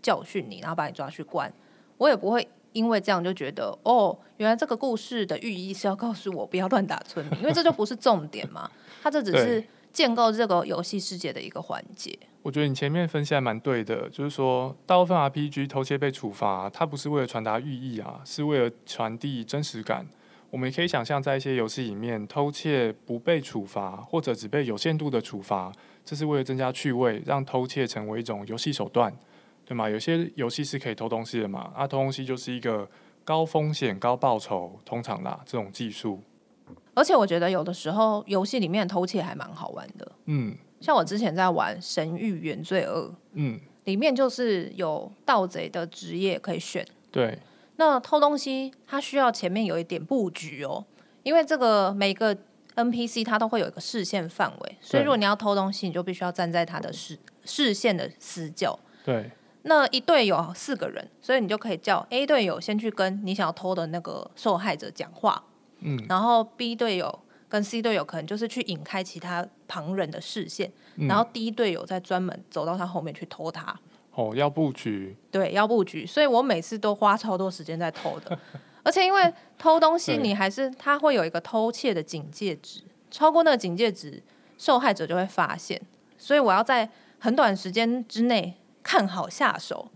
[0.00, 1.52] 教训你，然后把你抓去关，
[1.98, 8.70] 我也不会因为这样就觉得哦，原来这个故事的寓意是要告诉我不要乱打村民，因为这就不是重点嘛。
[9.02, 12.18] 它这只是建构这个游戏世界的一个环节。
[12.42, 20.06] 我觉得你前面分析还蛮对的，就是说大部分 RPG 偷窃被处罚，它不是为了传达寓意啊，是为了传递真实感。
[20.52, 25.72] 我们也可以想象，在一些游戏里面，偷窃不被处罚，或者只被有限度的处罚，
[26.04, 29.10] 这是为了增加趣味，让偷窃成为一种游戏手段，
[29.64, 29.88] 对吗？
[29.88, 32.86] 有些游戏是可以偷东西的嘛，啊，偷东西就是一个
[33.24, 36.20] 高风险高报酬，通常啦这种技术。
[36.92, 40.54] 而且我觉得有的时候游戏里面偷窃还蛮好玩的，嗯。
[40.82, 43.00] 像我之前在玩《神域：原罪二》，
[43.34, 46.84] 嗯，里面就是有盗贼的职业可以选。
[47.10, 47.38] 对，
[47.84, 50.84] 那偷东西它需要前面有一点布局哦，
[51.24, 52.36] 因为这个每个
[52.76, 58.78] NPC 它都会有一个视线范围，所以如果你要偷东西，你就必须要站在它的视视线的死角。
[59.04, 65.42] 对，那一队有四个人，所以你就可以叫 A 队友先去跟你想要偷的那个受害者讲话，
[65.80, 67.18] 嗯，然后 B 队友。
[67.48, 73.78] 跟 C 队友可能就是去引开其他旁人的视线，嗯、然后 D 队友再专门走到他后面去偷他。
[74.14, 75.16] 哦，要布局。
[75.30, 78.38] 对，要布局，所以我每次都花超多时间在偷的。
[78.84, 84.22] 而且因为偷东西，你还是他会有一个偷窃的警戒值，超过那个警戒值，
[84.58, 85.80] 受害者就会发现。
[86.18, 89.90] 所以我要在很短时间之内看好下手。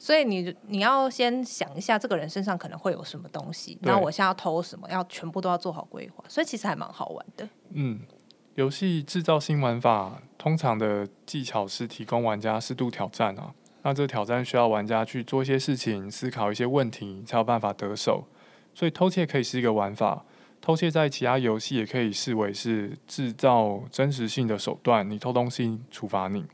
[0.00, 6.22] 所以你你要先想一下，这个人身上可能会有什么东西，然后我现在要偷什么，要全部都要做好规划。
[6.28, 7.48] 所以其实还蛮好玩的。
[7.70, 7.98] 嗯，
[8.58, 13.54] 游戏制造新玩法，通常的技巧是提供玩家适度挑战啊。
[13.84, 18.26] 那这挑战需要玩家去做一些事情，思考一些问题，才有办法得手。
[18.74, 20.24] 所以偷窃可以是一个玩法，
[20.60, 25.08] 偷窃在其他游戏也可以视为是制造真实性的手段。
[25.08, 26.44] 你偷东西，处罚你。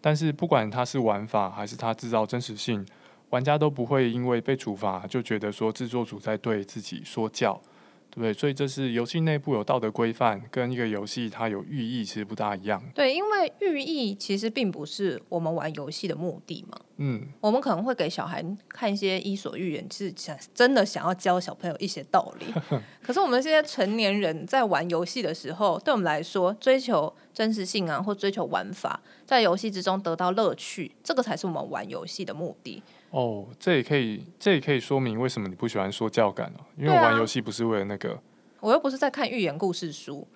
[0.00, 2.86] 但是不管它是玩法还是它制造真实性，
[3.30, 7.60] 玩家都不会因为被处罚就觉得说制作组在对自己说教，
[8.14, 8.32] 对不对？
[8.32, 12.82] 所以这是游戏内部有道德规范，跟一个游戏它有寓意其实不大一样。
[12.94, 16.78] 对，因为寓意其实并不是我们玩游戏的目的嘛。
[16.98, 22.46] 嗯，我们可能会给小孩看一些伊索寓言，是想真的想要教小朋友一些道理。
[23.02, 32.82] 可是我们现在成年人在玩游戏的时候，对我们来说，追求真实性啊，或追求玩法，在游戏之中得到乐趣，这个才是我们玩游戏的目的。
[33.12, 38.18] 哦，这也可以，这也可以说明为什么你不喜欢说教感哦，因为我玩游戏不是为了那个。
[38.60, 40.26] 我又不是在看寓言故事书。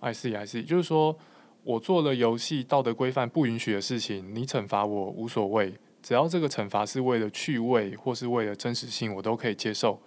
[0.00, 1.16] I see, I see，就是说
[1.62, 10.00] 我做了游戏道德规范不允许的事情，你惩罚我无所谓，只要这个惩罚是为了趣味或是为了真实性，我都可以接受。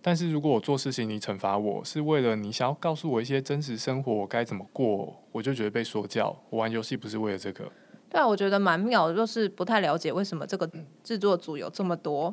[0.00, 6.34] 但是如果我做事情，你惩罚我是为了你想要告诉我一些真实生活我该怎么过，我就觉得被说教。
[6.48, 7.70] 我玩游戏不是为了这个。
[8.14, 10.70] 对啊，我觉得蛮妙的，就是不太了解为什么这个
[11.02, 12.32] 制作组有这么多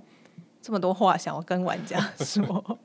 [0.61, 2.79] 这么多话想要跟玩家 说。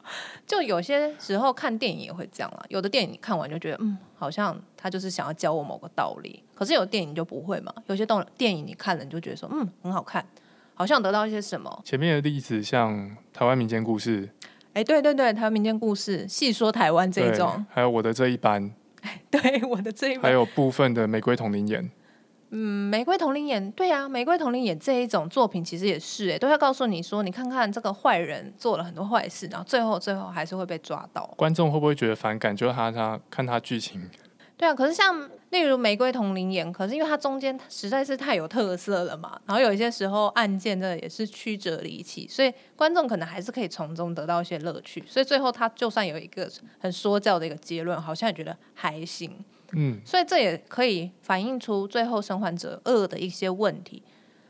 [0.46, 6.42] 就有些时候看电影也会这样啊，有的电影你看完就觉得嗯，好像他就是想要教我某个道理。
[6.54, 10.26] 可是有电影就不会嘛，有些动电影你看了你就觉得说嗯，很好看，
[10.72, 11.82] 好像得到一些什么。
[11.84, 14.26] 前面的例子像台湾民间故事。
[14.72, 18.70] 哎，对对对，台湾民间故事，细说台湾这一种，还有我的这一班，
[19.30, 21.90] 对我的这一班，还有部分的玫瑰瞳铃眼，
[22.50, 32.56] 嗯，玫瑰瞳铃眼，对呀、啊，玫瑰瞳铃眼这一种作品其实也是，哎，都要告诉你说，你看看这个坏人做了很多坏事，然后最后最后还是会被抓到，观众会不会觉得反感？
[32.56, 34.08] 就他他看他剧情。
[34.58, 45.04] 对啊，可是像例如《玫瑰瞳铃演》，可是因为它中间实在是太有特色了嘛，然后有一些时候案件真的也是曲折离奇，所以观众可能还是可以从中得到一些乐趣。
[45.06, 49.44] 所以最后他就算有一个很说教的一个结论，好像也觉得还行。
[49.72, 54.02] 嗯，所以这也可以反映出最后《生还者二》的一些问题。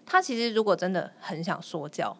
[0.04, 2.16] 他其实如果真的很想说教，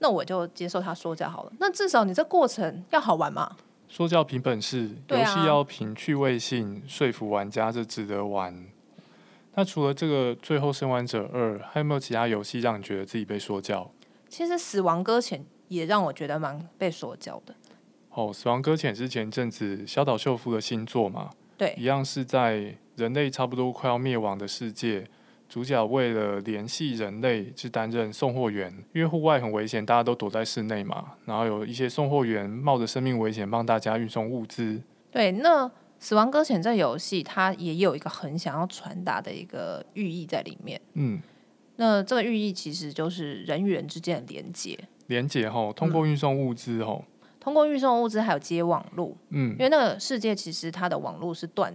[0.00, 1.52] 那我就接受他说教好了。
[1.60, 3.56] 那至少你这过程要好玩嘛。
[3.88, 8.66] 说教凭本事，游戏要凭趣味性说服玩家，这值得玩。
[9.54, 13.88] 那除了这个《最后生还者二》，还有没有其他游戏让你觉得自己被说教？
[14.28, 17.54] 其实《死亡搁浅》也让我觉得蛮被说教的。
[18.10, 21.30] 哦，《死亡搁浅》是前阵子小岛秀夫的新作嘛？
[21.56, 25.06] 对，一样是在人类差不多快要灭亡的世界，
[25.48, 28.72] 主角为了联系人类，去担任送货员。
[28.92, 31.14] 因为户外很危险，大家都躲在室内嘛。
[31.24, 34.82] 然后有一些送货员冒着生命危险帮大家运送物资。
[35.10, 40.80] 对，那《死亡搁浅》这游戏，它也有一个很想要传达的一个寓意在里面。
[40.94, 41.20] 嗯，
[41.76, 44.78] 那这个寓意其实就是人与人之间的连接。
[45.06, 47.04] 连接吼，通过运送物资吼。
[47.06, 47.13] 嗯
[47.44, 51.70] 通过运送物资还有接网络，嗯，因为那个世界其实它的网络是断，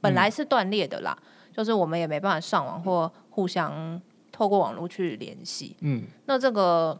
[0.00, 4.00] 本来是断裂的啦，嗯，就是我们也没办法上网或互相
[4.32, 6.98] 透过网络去联系，嗯，那这个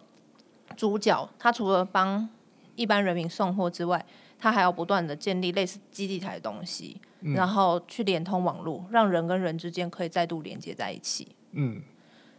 [0.76, 2.28] 主角他除了帮
[2.76, 4.04] 一般人民送货之外，
[4.38, 11.80] 他还要不断的建立类似基地台的东西，嗯，然后去连通网络，让人跟人之间可以再度连接在一起，嗯，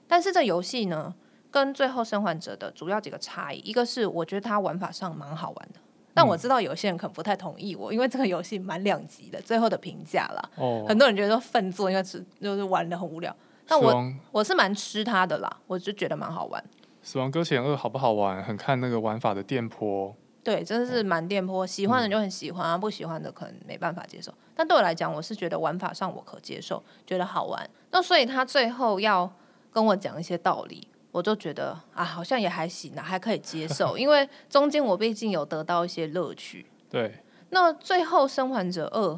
[0.08, 1.16] 但是这游戏呢，
[1.54, 5.80] 跟最后生还者的主要几个差异，一个是我觉得它玩法上蛮好玩的，
[6.12, 10.50] 但我知道有些人可能不太同意我，因为这个游戏蛮两极的，最后的评价啦。
[10.56, 13.36] 哦，很多人觉得说粪作，因为是就是玩的很无聊，
[13.68, 16.64] 但我我是蛮吃它的啦，我就觉得蛮好玩。
[17.04, 20.16] 死亡搁浅二好不好玩，很看那个玩法的电波。
[20.44, 24.34] 对，真的是蛮电波，喜欢的就很喜欢啊，不喜欢的可能没办法接受。
[24.56, 27.70] 但对我来讲，我是觉得玩法上我可接受，觉得好玩。
[27.92, 29.32] 那所以他最后要
[29.72, 30.88] 跟我讲一些道理。
[31.14, 36.66] 我就觉得啊，好像也还行啊，还可以接受，因为中间我毕竟有得到一些乐趣。
[36.90, 37.24] 对。
[37.52, 39.10] 那最后《生还者二》，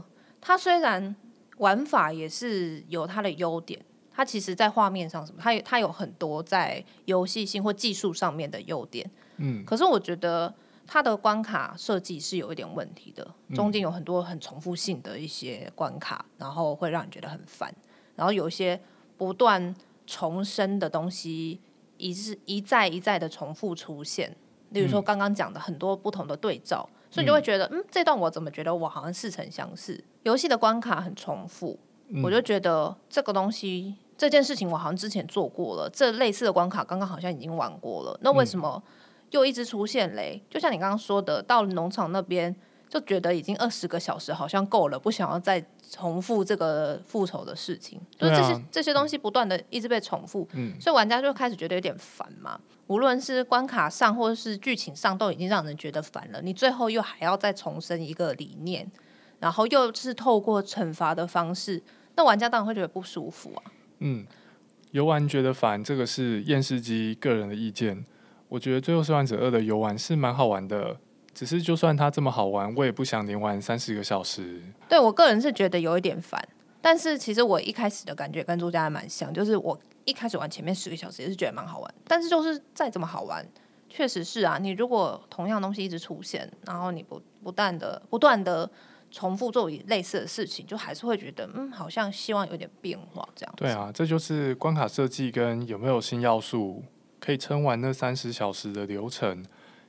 [0.42, 1.16] 它虽然
[1.58, 3.80] 玩法也是有它的优点，
[4.12, 9.10] 它其实在画面上什么，它有它有很多在游戏性或技术上面的优点。
[9.38, 9.64] 嗯。
[9.64, 10.54] 可是我觉得
[10.86, 17.74] 它的关卡设计是有一点问题的，中间有很多很重复性的一些关卡，然后会让你觉得很烦，
[18.18, 18.78] 然后有一些
[19.16, 19.74] 不断
[20.06, 21.62] 重生的东西。
[21.98, 24.36] 一是一再一再的重复出现，
[24.70, 30.04] 例如说刚刚讲的很多不同的对照，嗯、所以你就会觉得，嗯，这段我怎么觉得我好像似曾相识？
[30.24, 31.80] 游戏的关卡很重复，
[32.10, 38.82] 嗯、我就觉得这个东西这件事情我好像之前做过了，这类似的关卡刚刚好像已经玩过了，那为什么
[39.32, 40.42] 又一直出现嘞？
[40.50, 42.56] 就像你刚刚说的，到了农场那边。
[42.96, 48.00] 就觉得已经二十个小时好像够了，不想要再重复这个复仇的事情。
[48.18, 52.58] 啊、就是这些这些东西不断的一直被重复，嗯，所以玩家就开始觉得有点烦嘛。
[52.88, 56.42] 无论是关卡上或者是剧情上，都已经让人觉得烦了。
[56.42, 58.90] 你最后又还要再重申一个理念，
[59.42, 61.84] 然后又是透过惩罚的方式，
[62.16, 63.62] 那玩家当然会觉得不舒服啊。
[64.00, 64.26] 嗯，
[64.92, 68.06] 游玩觉得烦，这个是厌世机个人的意见。
[68.48, 70.96] 我觉得《最后生还者二》的游玩是蛮好玩的。
[71.36, 74.62] 只是，就算它这么好玩，我也不想连玩三十个小时。
[74.88, 76.42] 对，我个人是觉得有一点烦，
[76.82, 83.46] 但是其实我一开始的感觉跟朱家还蛮像，就是我一开始玩前面十个小时也是觉得蛮好玩，但是就是再怎么好玩，
[83.90, 88.70] 确实是啊，你如果同样东西一直出现，然后你不不断的不断的
[89.12, 93.54] 重复做类似的事情，就还是会觉得嗯，好像希望有点变化这样。
[93.58, 96.82] 对啊，这就是关卡设计跟有没有新要素
[97.20, 99.44] 可以撑完那三十小时的流程。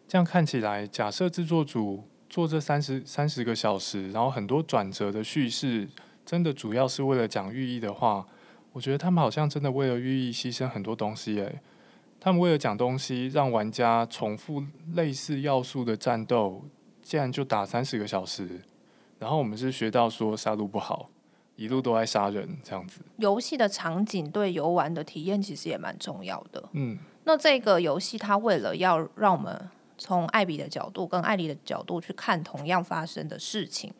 [0.09, 5.89] 这样看起来，假设制作组做这三十三十个小时，然后很多转折的叙事，
[6.25, 8.27] 真的主要是为了讲寓意的话，
[8.73, 11.41] 我觉得他们好像真的为了寓意牺牲很多东西。
[11.41, 11.61] 诶，
[12.21, 14.63] 他们为了讲东西，让玩家重复
[14.95, 16.65] 类似要素的战斗，
[17.03, 18.61] 竟然就打三十个小时。
[19.19, 21.09] 然后我们是学到说杀戮不好，
[21.57, 23.01] 一路都在杀人这样子。
[23.17, 26.63] 游戏的场景对游玩的体验其实也蛮重要的。
[26.73, 29.69] 嗯，那这个游戏它为了要让我们
[29.99, 33.93] 从艾比的角度跟艾丽的角度去看同样发生的事情，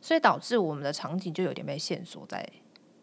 [0.00, 2.48] 所以导致我们的场景就有点被线索在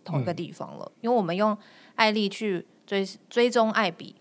[0.04, 0.92] 同一个地方了。
[0.96, 1.58] 嗯、因为我们用
[1.96, 4.16] 艾丽去追追踪艾比，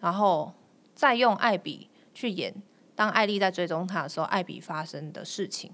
[0.00, 0.52] 然后
[0.94, 2.52] 再用艾比去演
[2.94, 5.70] 当艾丽在追踪他的时候，艾比发生的事情。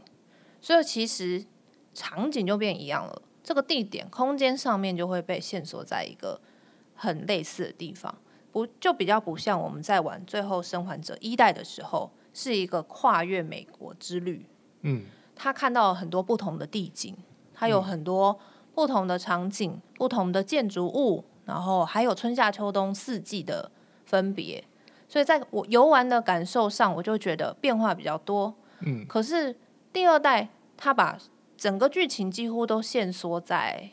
[0.61, 1.45] 所以其实
[1.95, 6.41] 场景就变一样了，这个地点空间上面就会被线索在一个
[6.95, 8.19] 很类似的地方。
[8.55, 14.47] 不就比较不像我们在玩《最后生还者一代》的时候，是一个跨越美国之旅。
[14.83, 17.17] 嗯，他看到了很多不同的地景，
[17.53, 18.39] 他有很多
[18.73, 23.73] 不同的场景、嗯、不同的建筑物，然后还有春夏秋冬四季的
[24.07, 24.63] 分别。
[25.09, 28.55] 所以在我游玩的感受上，我就觉得变化比较多。
[28.83, 29.57] 嗯，可是
[29.93, 31.19] 第二代他把
[31.57, 33.91] 整个剧情几乎都限缩在。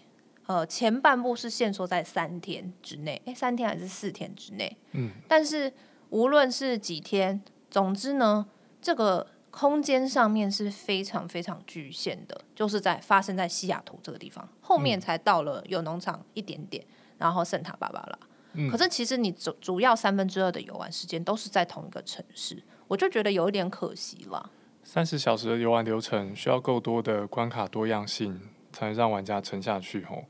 [0.52, 4.78] 呃，前半部是限缩在三天之内，诶，三天还是四天之内？
[4.92, 5.72] 嗯，但是
[6.10, 8.46] 无论是几天，总之呢，
[8.82, 16.84] 这个空间上面是非常非常局限的，就是在发生在西雅图这个地方，后面才到了有农场一点点，
[17.18, 18.20] 然后圣塔芭芭拉。
[18.56, 24.52] 嗯，可是其实你主主要三分之二的游玩时间都是在同一个城市，我就觉得有一点可惜了。
[24.84, 28.42] 三十小时的游玩流程需要够多的关卡多样性。
[28.74, 30.24] 才能让玩家撑下去吼。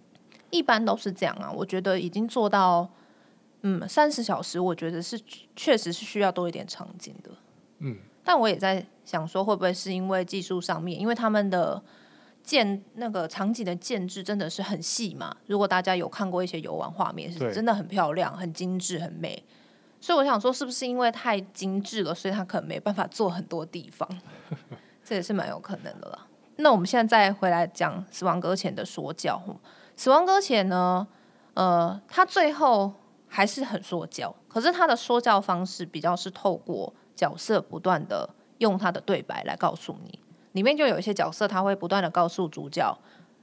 [0.52, 2.88] 一般都是这样啊，我觉得已经做到，
[3.62, 5.20] 嗯，三十小时，我觉得是
[5.56, 7.32] 确实是需要多一点场景的。
[7.80, 11.82] 嗯，但我也在想说，会不会是因为技术上面，因为他们的
[12.44, 15.36] 建那个场景的建制真的是很细嘛？
[15.48, 19.44] 如果大家有看过一些游玩画面，是真的很漂亮、很精致、很美。
[20.00, 24.10] 所以我想说，是不是因为太精致了，所以他可能没办法做很多地方？
[25.04, 26.28] 这也是蛮有可能的啦。
[26.58, 29.42] 那我们现在再回来讲《死亡搁浅》的说教。
[30.02, 31.08] 死亡搁浅呢，
[31.54, 32.92] 呃，他最后
[33.28, 38.28] 还是很说教，可是他的说教方式比较是透过角色不断的
[38.58, 40.18] 用他的对白来告诉你，
[40.54, 42.98] 里面就有一些角色他会不断的告诉主角，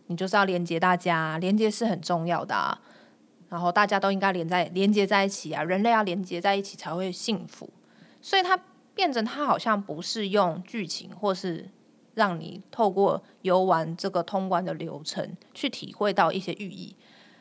[0.08, 2.80] 你就是要连接大家，连接是很重要的啊，
[3.48, 7.70] 然后大家都应该连在连接在一起啊，人类要连接在一起才会幸福，
[8.20, 8.58] 所以他
[8.96, 11.70] 变成他好像不是用剧情或是。
[12.18, 16.96] 让你透过游玩这个通关的流程去体会到一些寓意，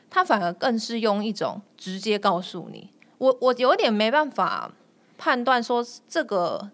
[0.07, 2.91] 他反而更是用一种直接告诉你。
[3.17, 4.71] 我我有点没办法
[5.17, 6.69] 判断说这个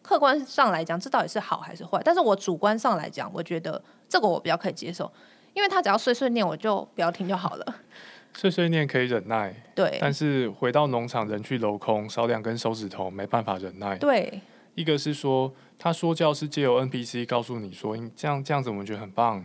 [0.00, 5.10] 客观上来讲这到底是好还是坏，但是我主观上来讲，我觉得这个我比较可以接受，
[5.52, 7.74] 因为他只要碎碎念，我就不要听就好了。
[8.32, 14.40] 碎碎念可以忍耐，对，但是回到农场人去楼空少两根手指头没办法忍耐，对。
[14.76, 15.52] 一个是说，
[15.82, 19.42] 他说教是借由 NPC 告诉你说，这样这样子我们觉得很棒。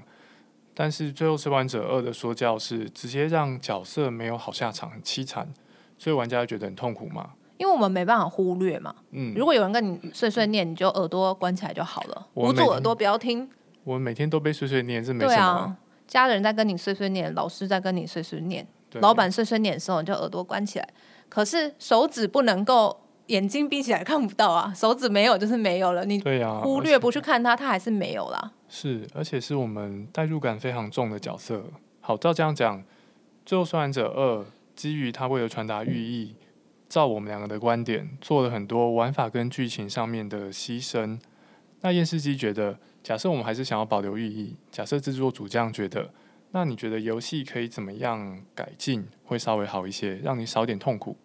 [0.74, 5.48] 但是最后生还者二的说教是直接让角色没有好下场，很凄惨，
[5.98, 7.30] 所以玩家觉得很痛苦嘛。
[7.58, 8.94] 因为我们没办法忽略嘛。
[9.12, 13.50] 嗯，如果有人跟你碎碎念，你就耳朵关起来就好了，捂住耳朵不要听。
[13.86, 15.78] 我们每天都被碎碎念是没什么。
[16.06, 20.90] 家人在跟你碎碎念，老师在跟你碎碎念，老板碎碎念的时候你就耳朵关起来。
[21.30, 23.05] 可是手指不能够。
[23.28, 26.06] 眼睛闭起来看不到啊， 手指没有就是没有了。
[26.06, 28.52] 你对呀，忽略不去看它，它还是没有啦。
[28.68, 31.64] 是，而且是我们代入感非常重的角色。
[32.02, 32.80] 好，照这样讲，
[33.46, 34.42] 《最后生还者二》
[34.76, 36.36] 基于他为了传达寓意，
[36.88, 41.20] 照我们两个的观点，做了很多玩法跟剧情上面的牺牲。
[41.82, 46.12] 那验尸机觉得，假设我们还是想要保留寓意，假设制作组这样觉得，
[46.52, 51.18] 那你觉得游戏可以怎么样改进，会稍微好一些，让你少点痛苦？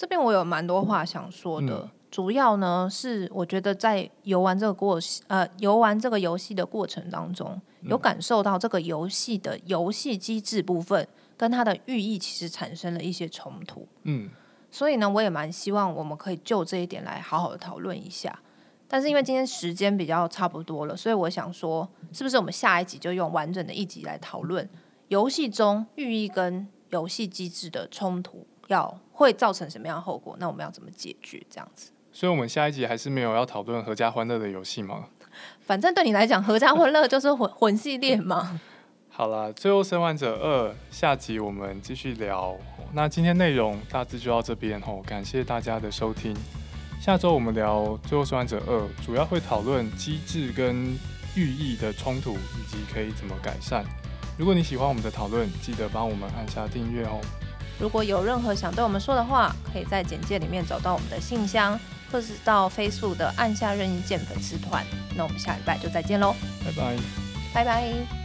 [0.00, 13.86] 这边我有蛮多话想说的，嗯、主要呢是我觉得在游玩这个过呃游玩这个游戏的过程当中，有感受到这个游戏的游戏机制部分跟它的寓意其实产生了一些冲突。
[14.04, 14.30] 嗯，
[14.70, 18.40] 所以呢，我也蛮希望我们可以就这一点来好好的讨论一下。
[18.88, 24.66] 但是因为今天时间比较差不多了，所以我想说，是不是我们下一集就用完整的一集来讨论
[25.08, 28.46] 游戏中寓意跟游戏机制的冲突？
[28.72, 30.36] 要会造成什么样的后果？
[30.38, 31.42] 那我们要怎么解决？
[31.50, 35.06] 这样子，所以，我们下一集还是没有要讨论合家欢乐的游戏吗？
[35.60, 38.60] 反正对你来讲，合家欢乐就是魂魂系列嘛。
[39.08, 42.56] 好了，最后生还者二下集我们继续聊。
[42.92, 46.34] 那今天内容大致就到这边吼，感谢大家的收听。
[47.00, 50.86] 下周我们聊最后生还者二，主要会讨论机制跟
[51.34, 53.84] 寓意的冲突，以及可以怎么改善。
[54.38, 57.20] 如果你喜欢我们的讨论，记得帮我们按下订阅哦。
[57.80, 61.78] 如果有任何想对我们说的话，可以在简介里面找到我们的信箱，
[62.12, 64.84] 或是到 Facebook 的按下任意键粉丝团。
[65.16, 66.96] 那我们下礼拜就再见喽，拜拜，
[67.54, 68.19] 拜拜。